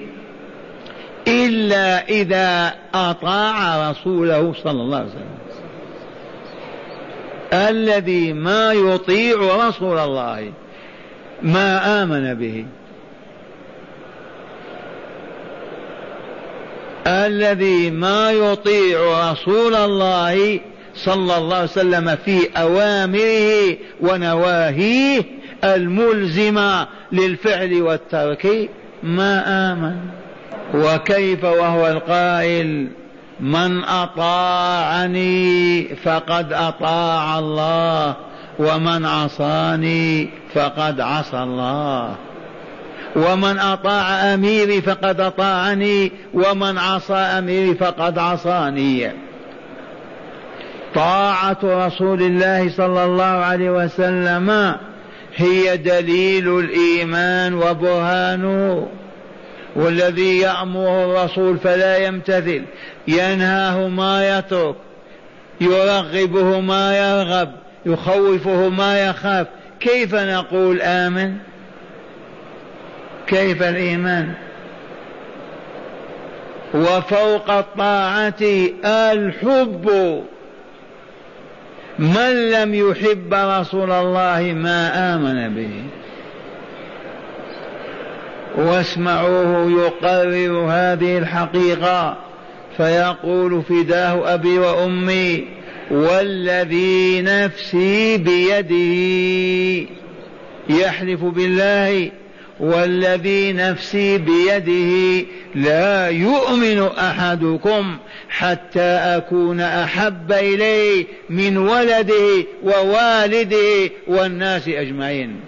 [1.27, 5.35] إلا إذا أطاع رسوله صلى الله عليه وسلم.
[7.53, 10.51] الذي ما يطيع رسول الله
[11.41, 12.65] ما آمن به.
[17.07, 20.59] الذي ما يطيع رسول الله
[20.95, 25.34] صلى الله عليه وسلم في أوامره ونواهيه
[25.66, 28.70] الملزمه للفعل والترك
[29.03, 29.95] ما آمن.
[30.74, 32.88] وكيف وهو القائل؟
[33.39, 35.16] من أطاعني
[35.95, 38.16] فقد أطاع الله
[38.59, 42.16] ومن عصاني فقد عصى الله.
[43.16, 49.11] ومن أطاع أميري فقد أطاعني ومن عصى أميري فقد عصاني.
[50.95, 54.76] طاعة رسول الله صلى الله عليه وسلم
[55.36, 58.88] هي دليل الإيمان وبرهانه
[59.75, 62.61] والذي يامره الرسول فلا يمتثل.
[63.07, 64.75] ينهاه ما يترك
[65.61, 67.51] يرغبه ما يرغب
[67.86, 69.47] يخوفه ما يخاف.
[69.79, 71.33] كيف نقول آمن؟
[73.27, 74.33] كيف الإيمان؟
[76.73, 78.41] وفوق الطاعة
[78.86, 79.89] الحب.
[81.99, 85.83] من لم يحب رسول الله ما آمن به
[88.57, 92.17] واسمعوه يقرر هذه الحقيقة
[92.77, 95.47] فيقول فداه أبي وأمي
[95.91, 99.87] والذي نفسي بيده
[100.69, 102.11] يحلف بالله
[102.59, 105.25] والذي نفسي بيده
[105.55, 107.97] لا يؤمن أحدكم
[108.29, 115.39] حتى أكون أحب إليه من ولده ووالده والناس أجمعين.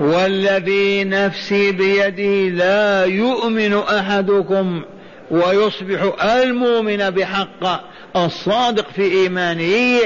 [0.00, 4.82] والذي نفسي بيده لا يؤمن أحدكم
[5.30, 7.84] ويصبح المؤمن بحق
[8.16, 9.98] الصادق في إيمانه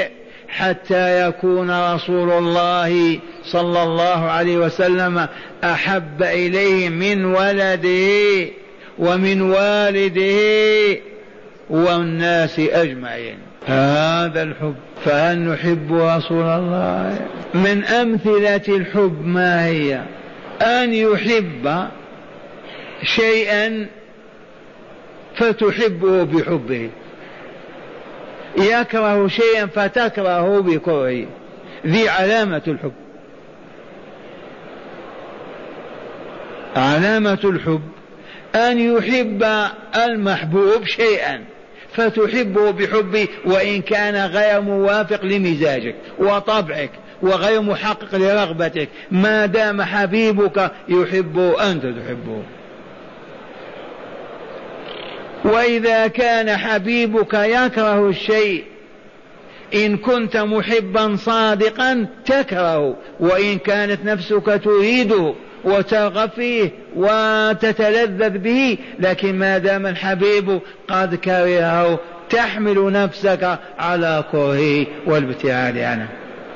[0.48, 5.28] حتى يكون رسول الله صلى الله عليه وسلم
[5.64, 8.48] أحب إليه من ولده
[8.98, 11.00] ومن والده
[11.70, 13.38] والناس أجمعين.
[13.66, 14.74] هذا الحب.
[15.04, 17.18] فهل نحب رسول الله؟
[17.54, 20.00] من أمثلة الحب ما هي؟
[20.62, 21.88] أن يحب
[23.02, 23.86] شيئا
[25.36, 26.90] فتحبه بحبه.
[28.56, 31.26] يكره شيئا فتكرهه بكرهه
[31.86, 32.92] ذي علامة الحب.
[36.76, 37.82] علامة الحب.
[38.54, 39.44] أن يحب
[39.96, 41.44] المحبوب شيئا
[41.92, 46.90] فتحبه بحبه وإن كان غير موافق لمزاجك وطبعك
[47.22, 48.88] وغير محقق لرغبتك.
[49.10, 52.42] ما دام حبيبك يحبه أنت تحبه.
[55.46, 58.64] وإذا كان حبيبك يكره الشيء
[59.74, 65.34] إن كنت محبا صادقا تكره وإن كانت نفسك تريده
[65.64, 71.98] وترغب فيه وتتلذذ به لكن ما دام الحبيب قد كرهه
[72.30, 76.08] تحمل نفسك على كرهه والابتعاد عنه.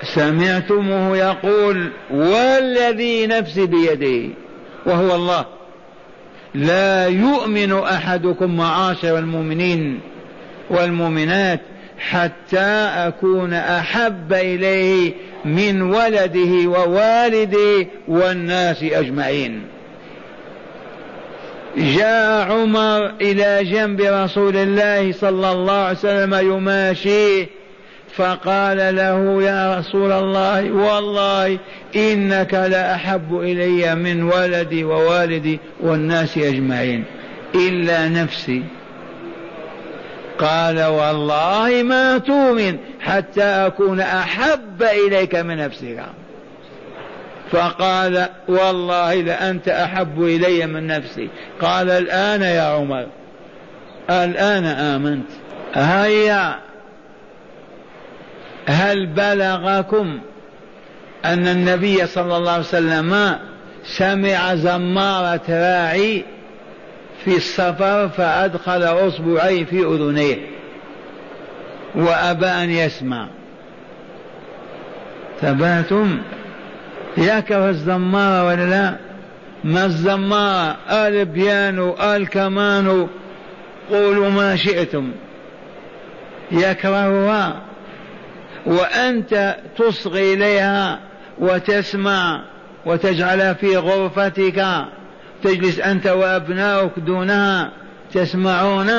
[0.02, 4.34] سمعتموه يقول والذي نفسي بيده
[4.86, 5.59] وهو الله.
[6.54, 10.00] لا يؤمن أحدكم معاشر المؤمنين
[10.70, 11.60] والمؤمنات
[11.98, 12.60] حتى
[12.96, 15.12] أكون أحب إليه
[15.44, 19.62] من ولده ووالده والناس أجمعين.
[21.76, 27.46] جاء عمر إلى جنب رسول الله صلى الله عليه وسلم يماشيه
[28.16, 31.58] فقال له يا رسول الله والله
[31.96, 37.04] إنك لأحب إلي من ولدي ووالدي والناس أجمعين
[37.54, 38.62] إلا نفسي.
[40.38, 46.04] قال والله ما تؤمن حتى أكون أحب إليك من نفسك.
[47.50, 51.28] فقال والله لأنت أحب إلي من نفسي.
[51.60, 53.06] قال الآن يا عمر
[54.10, 55.28] الآن آمنت.
[55.74, 56.69] هيا
[58.70, 60.18] هل بلغكم
[61.24, 63.38] أن النبي صلى الله عليه وسلم
[63.84, 66.24] سمع زمارة راعي
[67.24, 70.36] في السفر فأدخل أصبعيه في أذنيه
[71.94, 73.28] وأبى أن يسمع؟
[75.40, 76.18] ثباتم
[77.18, 78.96] يكره الزمارة ولا لا؟
[79.64, 83.08] ما الزمارة؟ البيانو الكمانو
[83.90, 85.12] قولوا ما شئتم.
[86.52, 87.69] يكرهها.
[88.66, 90.98] وأنت تصغي إليها
[91.38, 92.42] وتسمع
[92.86, 94.64] وتجعلها في غرفتك.
[95.44, 97.70] تجلس أنت وأبناؤك دونها
[98.14, 98.90] تسمعون.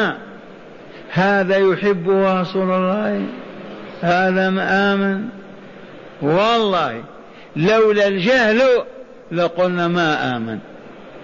[1.12, 3.26] هذا يحبه رسول الله.
[4.02, 5.26] هذا آمن
[6.22, 7.04] والله
[7.56, 8.62] لولا الجهل
[9.32, 10.60] لقلنا ما آمن.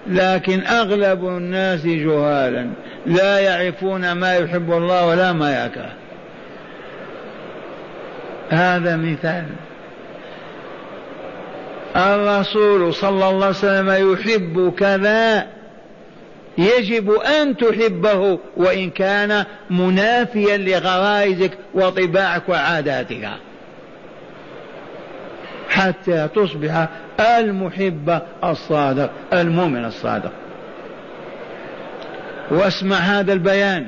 [0.06, 2.70] لكن أغلب الناس جهالا.
[3.06, 5.92] لا يعرفون ما يحب الله ولا ما يكره.
[8.50, 9.44] هذا مثال.
[11.96, 15.46] الرسول صلى الله عليه وسلم يحب كذا
[16.58, 23.28] يجب أن تحبه وإن كان منافيا لغرائزك وطباعك وعاداتك.
[25.68, 26.88] حتى تصبح
[27.20, 30.32] المحب الصادق المؤمن الصادق.
[32.50, 33.86] واسمع هذا البيان.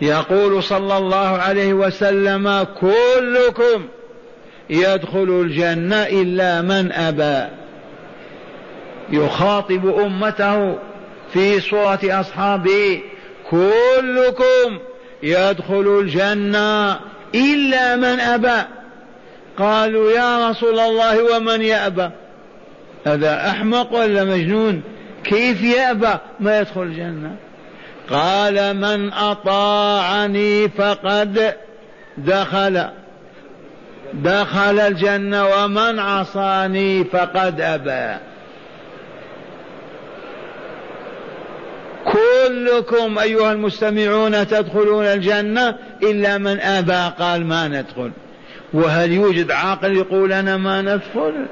[0.00, 3.86] يقول صلى الله عليه وسلم كلكم
[4.70, 7.50] يدخل الجنة إلا من أبى.
[9.10, 10.78] يخاطب أمته
[11.32, 13.02] في صورة أصحابه
[13.50, 14.78] كلكم
[15.22, 17.00] يدخل الجنة
[17.34, 18.62] إلا من أبى.
[19.58, 22.10] قالوا يا رسول الله ومن يأبى؟
[23.06, 24.82] هذا أحمق ولا مجنون؟
[25.24, 27.36] كيف يأبى ما يدخل الجنة؟
[28.10, 31.54] قال من أطاعني فقد
[32.18, 32.84] دخل.
[34.14, 38.18] دخل الجنة ومن عصاني فقد أبى.
[42.04, 48.10] كلكم أيها المستمعون تدخلون الجنة إلا من أبى قال ما ندخل.
[48.72, 51.46] وهل يوجد عاقل يقول أنا ما ندخل؟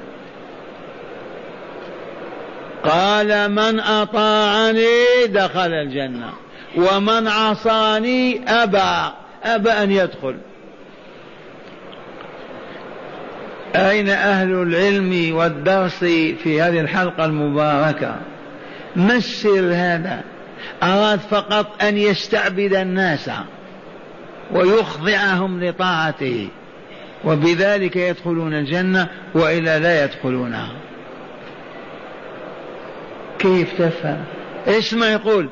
[2.83, 6.42] قال من أطاعني دخل الجنة.
[6.75, 9.13] ومن عصاني أبى
[9.43, 10.35] أبى أن يدخل.
[13.75, 15.99] أين أهل العلم والدرس
[16.43, 18.15] في هذه الحلقة المباركة؟
[18.95, 20.21] ما السر هذا؟
[20.83, 23.29] أراد فقط أن يستعبد الناس
[24.51, 26.47] ويخضعهم لطاعته
[27.25, 30.71] وبذلك يدخلون الجنة وإلا لا يدخلونها.
[33.39, 34.23] كيف تفهم؟
[34.67, 35.49] اسمع يقول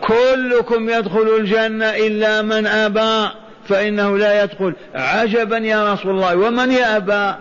[0.00, 3.30] كلكم يدخل الجنة إلا من أبى
[3.68, 4.74] فإنه لا يدخل.
[4.94, 6.36] عجبا يا رسول الله.
[6.36, 7.34] ومن يأبى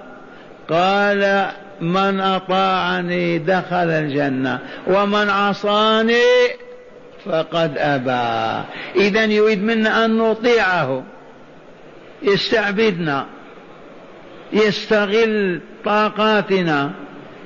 [0.70, 1.48] قال
[1.82, 6.22] من أطاعني دخل الجنة ومن عصاني
[7.26, 8.64] فقد أبى.
[8.96, 11.04] إذا يريد منا أن نطيعه.
[12.24, 13.26] يستعبدنا.
[14.54, 16.92] يستغل طاقاتنا.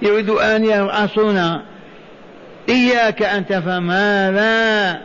[0.01, 1.61] يريد أن يرأسنا.
[2.69, 5.01] إياك أن تفهم هذا.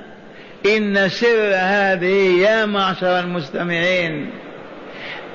[0.67, 4.31] إن سر هذه يا معشر المستمعين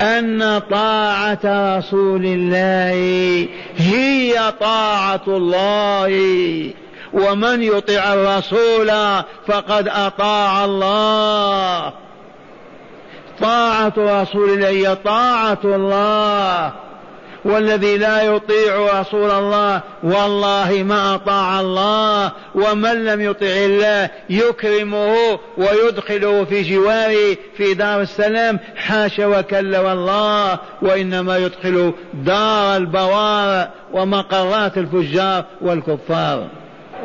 [0.02, 3.48] أن طاعة رسول الله
[3.78, 6.72] هي طاعة الله.
[7.14, 8.92] ومن يطع الرسول
[9.48, 11.94] فقد أطاع الله.
[13.42, 16.74] طاعة رسول الله هي طاعة الله.
[17.46, 25.16] والذي لا يطيع رسول الله والله ما أطاع الله ومن لم يطع الله يكرمه
[25.58, 35.46] ويدخله في جواره في دار السلام حاشا وكلا والله وإنما يدخل دار البوار ومقرات الفجار
[35.62, 36.48] والكفار.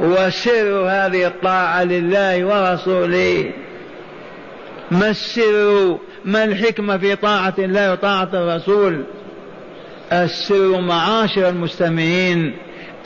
[0.00, 3.50] وسر هذه الطاعة لله ورسوله.
[4.90, 9.04] ما السر؟ ما الحكمة في طاعة الله وطاعة الرسول؟
[10.12, 12.54] السر معاشر المستمعين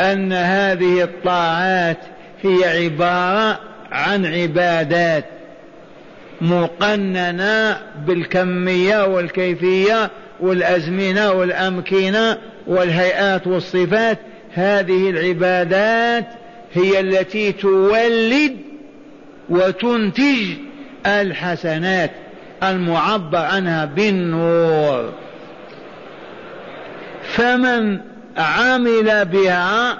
[0.01, 1.99] أن هذه الطاعات
[2.43, 3.61] هي عبارة
[3.93, 5.25] عن عبادات
[6.41, 7.77] مقننة
[8.07, 14.19] بالكمية والكيفية والأزمنة والأمكنة والهيئات والصفات.
[14.55, 16.27] هذه العبادات
[16.73, 18.57] هي التي تولد
[19.49, 20.47] وتنتج
[21.07, 22.11] الحسنات
[22.63, 25.13] المعبر عنها بالنور.
[27.35, 27.99] فمن
[28.37, 29.99] عمل بها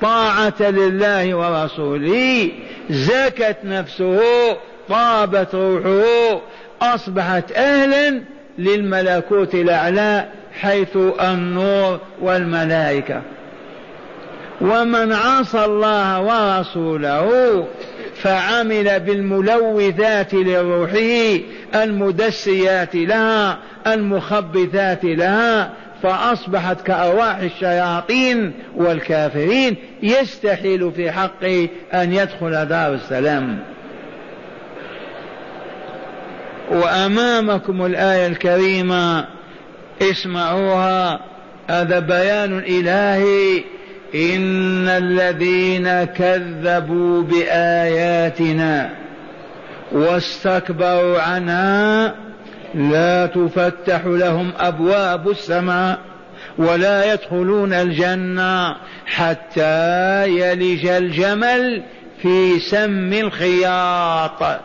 [0.00, 2.50] طاعة لله ورسوله
[2.90, 4.20] زكت نفسه
[4.88, 6.40] طابت روحه
[6.82, 8.22] أصبحت أهلا
[8.58, 10.28] للملكوت الأعلى
[10.60, 13.22] حيث النور والملائكة.
[14.60, 17.66] ومن عصى الله ورسوله
[18.22, 21.38] فعمل بالملوثات لروحه
[21.74, 25.70] المدسيات لها المخبثات لها
[26.02, 33.58] فأصبحت كأرواح الشياطين والكافرين يستحيل في حقه أن يدخل دار السلام.
[36.70, 39.24] وأمامكم الآية الكريمة
[40.02, 41.20] اسمعوها
[41.70, 43.64] هذا بيان إلهي.
[44.14, 48.90] إن الذين كذبوا بآياتنا
[49.92, 52.14] واستكبروا عنها
[52.74, 55.98] لا تفتح لهم أبواب السماء
[56.58, 61.82] ولا يدخلون الجنة حتى يلج الجمل
[62.22, 64.60] في سم الخياط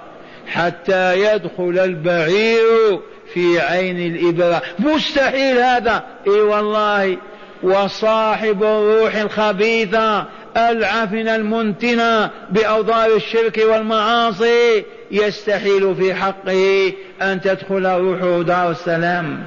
[0.47, 2.99] حتى يدخل البعير
[3.33, 4.61] في عين الإبرة.
[4.79, 6.03] مستحيل هذا.
[6.27, 7.17] إي والله.
[7.63, 10.25] وصاحب الروح الخبيثة
[10.57, 14.83] العفنة المنتنة بأوضار الشرك والمعاصي
[15.14, 19.43] يستحيل في حقه أن تدخل روحه دار السلام.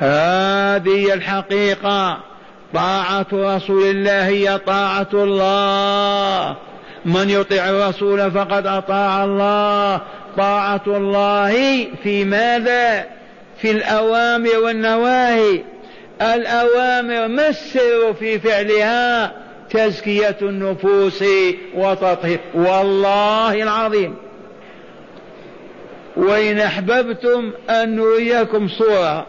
[0.00, 2.18] هذه الحقيقة.
[2.74, 6.56] طاعة رسول الله هي طاعة الله.
[7.04, 10.00] من يطع الرسول فقد أطاع الله.
[10.36, 13.04] طاعة الله في ماذا؟
[13.58, 15.62] في الأوامر والنواهي.
[16.22, 19.43] الأوامر ما السر في فعلها؟
[19.74, 21.24] تزكية النفوس
[21.74, 24.14] وتطهير والله العظيم.
[26.16, 29.26] وإن أحببتم أن نريكم صورة.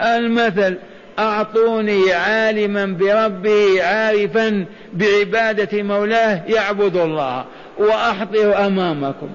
[0.00, 0.78] المثل
[1.18, 7.44] أعطوني عالما بربه عارفا بعبادة مولاه يعبد الله
[7.78, 9.28] وأحضر أمامكم.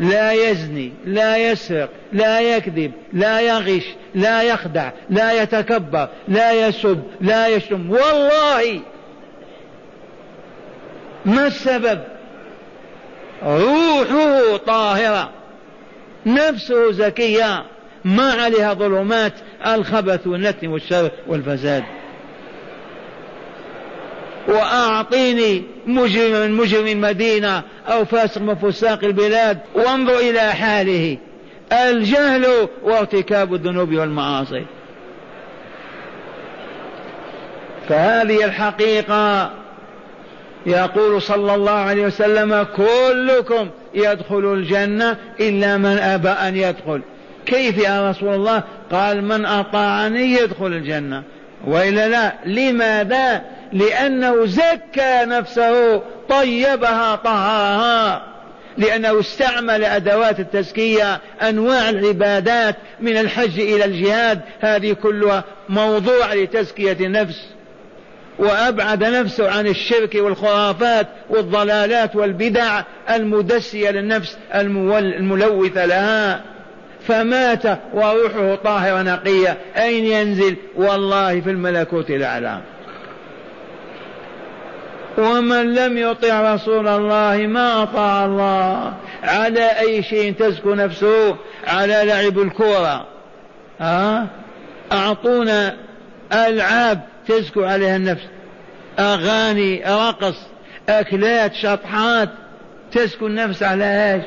[0.00, 3.84] لا يزني لا يسرق لا يكذب لا يغش
[4.14, 7.90] لا يخدع لا يتكبر لا يسب لا يشتم.
[7.90, 8.80] والله
[11.24, 12.00] ما السبب؟
[13.42, 15.30] روحه طاهرة.
[16.26, 17.64] نفسه زكية.
[18.04, 19.32] ما عليها ظلمات
[19.66, 21.84] الخبث والنتن والشر والفساد.
[24.48, 29.58] وأعطيني مجرم من مجرم المدينة أو فاسق من فساق البلاد.
[29.74, 31.18] وانظر إلى حاله.
[31.72, 34.64] الجهل وارتكاب الذنوب والمعاصي.
[37.88, 39.50] فهذه الحقيقة
[40.66, 47.00] يقول صلى الله عليه وسلم كلكم يدخل الجنة إلا من أبى أن يدخل.
[47.46, 48.62] كيف يا رسول الله؟
[48.92, 51.22] قال من أطاعني يدخل الجنة.
[51.66, 53.42] وإلا لا لماذا؟
[53.72, 58.22] لأنه زكى نفسه طيبها طهرها
[58.78, 64.40] لأنه استعمل أدوات التزكية أنواع العبادات من الحج إلى الجهاد.
[64.60, 67.53] هذه كلها موضوع لتزكية النفس.
[68.38, 76.40] وأبعد نفسه عن الشرك والخرافات والضلالات والبدع المدسية للنفس الملوثة لها.
[77.06, 77.62] فمات
[77.92, 79.58] وروحه طاهرة نقية.
[79.76, 82.60] أين ينزل؟ والله في الملكوت الأعلى.
[85.18, 88.94] ومن لم يطع رسول الله ما أطاع الله.
[89.22, 93.06] على أي شيء تزكو نفسه؟ على لعب الكورة.
[93.80, 94.26] ها؟
[94.92, 95.76] أعطونا
[96.32, 98.24] ألعاب تزكو عليها النفس.
[98.98, 100.36] أغاني رقص
[100.88, 102.28] أكلات شطحات
[102.92, 104.24] تزكو النفس على إيش؟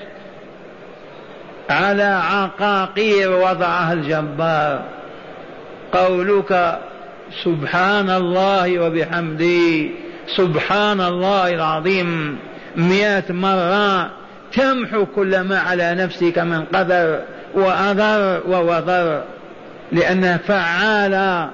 [1.70, 4.84] على عقاقير وضعها الجبار.
[5.91, 6.80] قولك
[7.43, 9.89] سبحان الله وبحمده.
[10.38, 12.39] سبحان الله العظيم.
[12.76, 14.10] مئة مرة
[14.54, 17.20] تمحو كل ما على نفسك من قدر
[17.54, 19.24] وأذر ووضر
[19.91, 21.50] لأنها فعالة.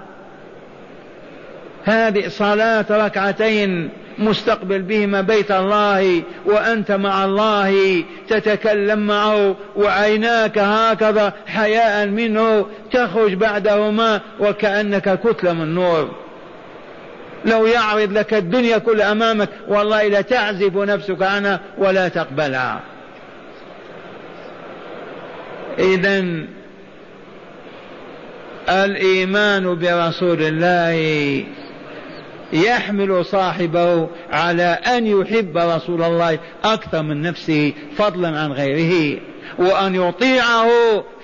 [1.85, 12.07] هذه صلاة ركعتين مستقبل بهما بيت الله وأنت مع الله تتكلم معه وعيناك هكذا حياء
[12.07, 16.11] منه تخرج بعدهما وكأنك كتلة من نور.
[17.45, 22.79] لو يعرض لك الدنيا كل أمامك والله لتعزف نفسك عنها ولا تقبلها.
[25.79, 26.25] إذا
[28.69, 31.43] الإيمان برسول الله
[32.53, 39.19] يحمل صاحبه على أن يحب رسول الله أكثر من نفسه فضلا عن غيره
[39.57, 40.69] وأن يطيعه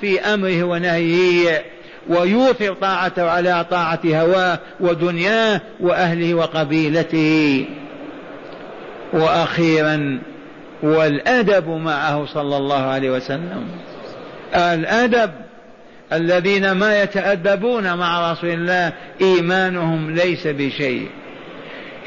[0.01, 1.65] في أمره ونهيه
[2.09, 7.65] ويوثر طاعته على طاعة هواه ودنياه وأهله وقبيلته.
[9.13, 10.21] وأخيرا
[10.83, 13.67] والأدب معه صلى الله عليه وسلم.
[14.55, 15.31] الأدب
[16.13, 21.07] الذين ما يتأدبون مع رسول الله إيمانهم ليس بشيء.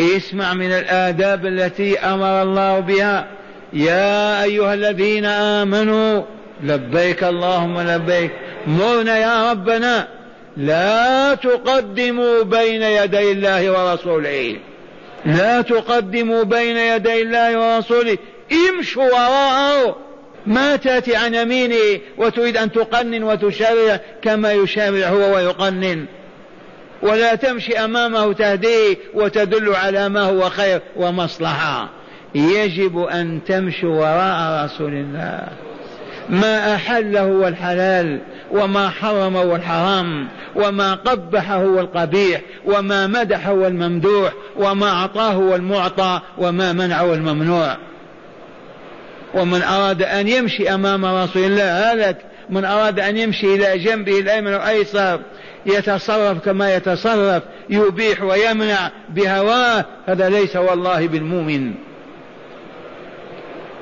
[0.00, 3.26] اسمع من الآداب التي أمر الله بها.
[3.72, 6.22] يا أيها الذين آمنوا
[6.62, 8.30] لبيك اللهم لبيك.
[8.66, 10.08] مرنا يا ربنا.
[10.56, 14.56] لا تقدموا بين يدي الله ورسوله.
[15.26, 18.18] لا تقدموا بين يدي الله ورسوله.
[18.68, 19.96] امشوا وراءه.
[20.46, 26.06] ما تأتي عن يمينه وتريد أن تقنن وتشرع كما يشرع هو ويقنن.
[27.02, 31.88] ولا تمشي أمامه تهديه وتدل على ما هو خير ومصلحة.
[32.34, 35.48] يجب أن تمشوا وراء رسول الله.
[36.28, 43.66] ما أحله هو الحلال وما حرم هو الحرام وما قبح هو القبيح وما مدح هو
[43.66, 47.76] الممدوح وما أعطاه هو المعطى وما منع هو الممنوع.
[49.34, 52.16] ومن أراد أن يمشي أمام رسول الله هلك.
[52.50, 55.20] من أراد أن يمشي إلى جنبه الأيمن والأيسر.
[55.66, 61.74] يتصرف كما يتصرف يبيح ويمنع بهواه هذا ليس والله بالمؤمن.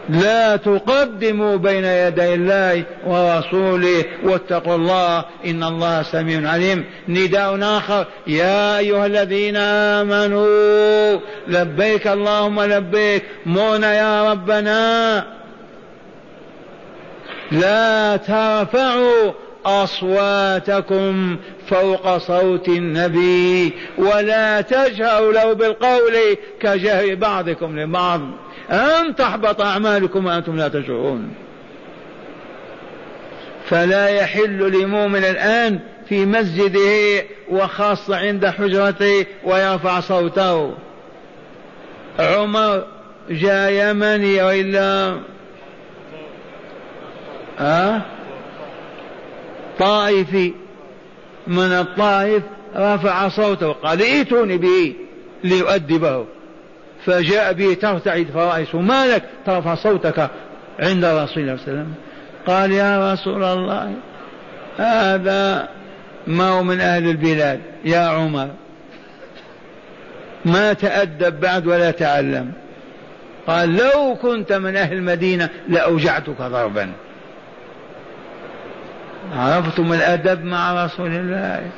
[0.09, 6.85] لا تقدموا بين يدي الله ورسوله واتقوا الله إن الله سميع عليم.
[7.09, 11.19] نداء آخر يا أيها الذين آمنوا
[11.49, 15.25] لبيك اللهم لبيك مرنا يا ربنا.
[17.53, 19.33] لا ترفعوا
[19.67, 21.37] أصواتكم
[21.71, 26.17] فوق صوت النبي ولا تجهروا له بالقول
[26.61, 28.21] كجهر بعضكم لبعض.
[28.71, 31.35] أن تحبط أعمالكم وأنتم لا تشعرون.
[33.65, 40.75] فلا يحل لمؤمن الآن في مسجده وخاصة عند حجرته ويرفع صوته.
[42.19, 42.85] عمر
[43.31, 45.17] جاء يمني وإلا
[47.59, 48.03] ها؟
[49.79, 50.53] طائفي.
[51.47, 52.43] من الطائف
[52.77, 54.95] رفع صوته قال ائتوني به
[55.45, 56.27] ليؤدبه.
[57.07, 60.31] فجاء به ترتعد فرائسه ما لك ترفع صوتك
[60.81, 61.95] عند رسول الله صلى الله عليه وسلم.
[62.47, 63.95] قال يا رسول الله
[64.77, 65.69] هذا
[66.27, 68.49] ما هو من أهل البلاد يا عمر.
[70.45, 72.53] ما تأدب بعد ولا تعلم.
[73.47, 76.93] قال لو كنت من أهل المدينة لأوجعتك ضربا.
[79.37, 81.71] عرفتم الأدب مع رسول الله.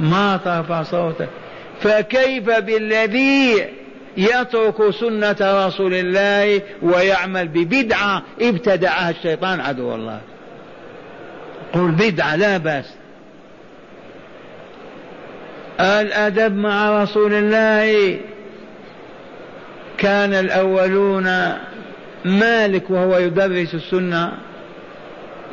[0.00, 1.28] ما ترفع صوتك
[1.80, 3.66] فكيف بالذي
[4.16, 10.20] يترك سنة رسول الله ويعمل ببدعة؟ ابتدعها الشيطان عدو الله.
[11.72, 12.94] قل بدعة لا بأس.
[15.80, 18.18] الأدب مع رسول الله.
[19.98, 21.52] كان الأولون
[22.24, 24.32] مالك وهو يدرس السنة.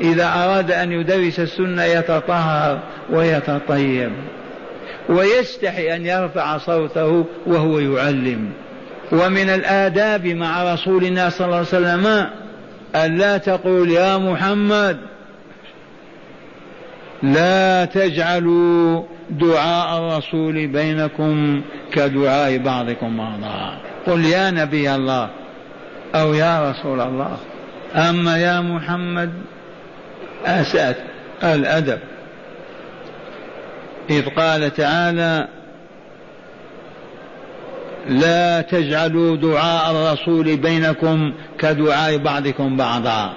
[0.02, 2.80] إذا أراد أن يدرس السنة يتطهر
[3.10, 4.12] ويتطيب
[5.10, 8.52] ويستحي أن يرفع صوته وهو يعلم.
[9.12, 12.28] ومن الآداب مع رسول الله صلى الله عليه وسلم
[12.96, 14.98] أن لا تقول يا محمد
[17.24, 23.78] لا تجعلوا دعاء الرسول بينكم كدعاء بعضكم بعضا.
[24.08, 25.30] قل يا نبي الله
[26.16, 27.38] أو يا رسول الله.
[27.96, 29.32] أما يا محمد
[30.46, 30.98] أسأت
[31.44, 32.00] الأدب.
[34.10, 35.48] إذ قال تعالى
[38.10, 43.34] لا تجعلوا دعاء الرسول بينكم كدعاء بعضكم بعضا.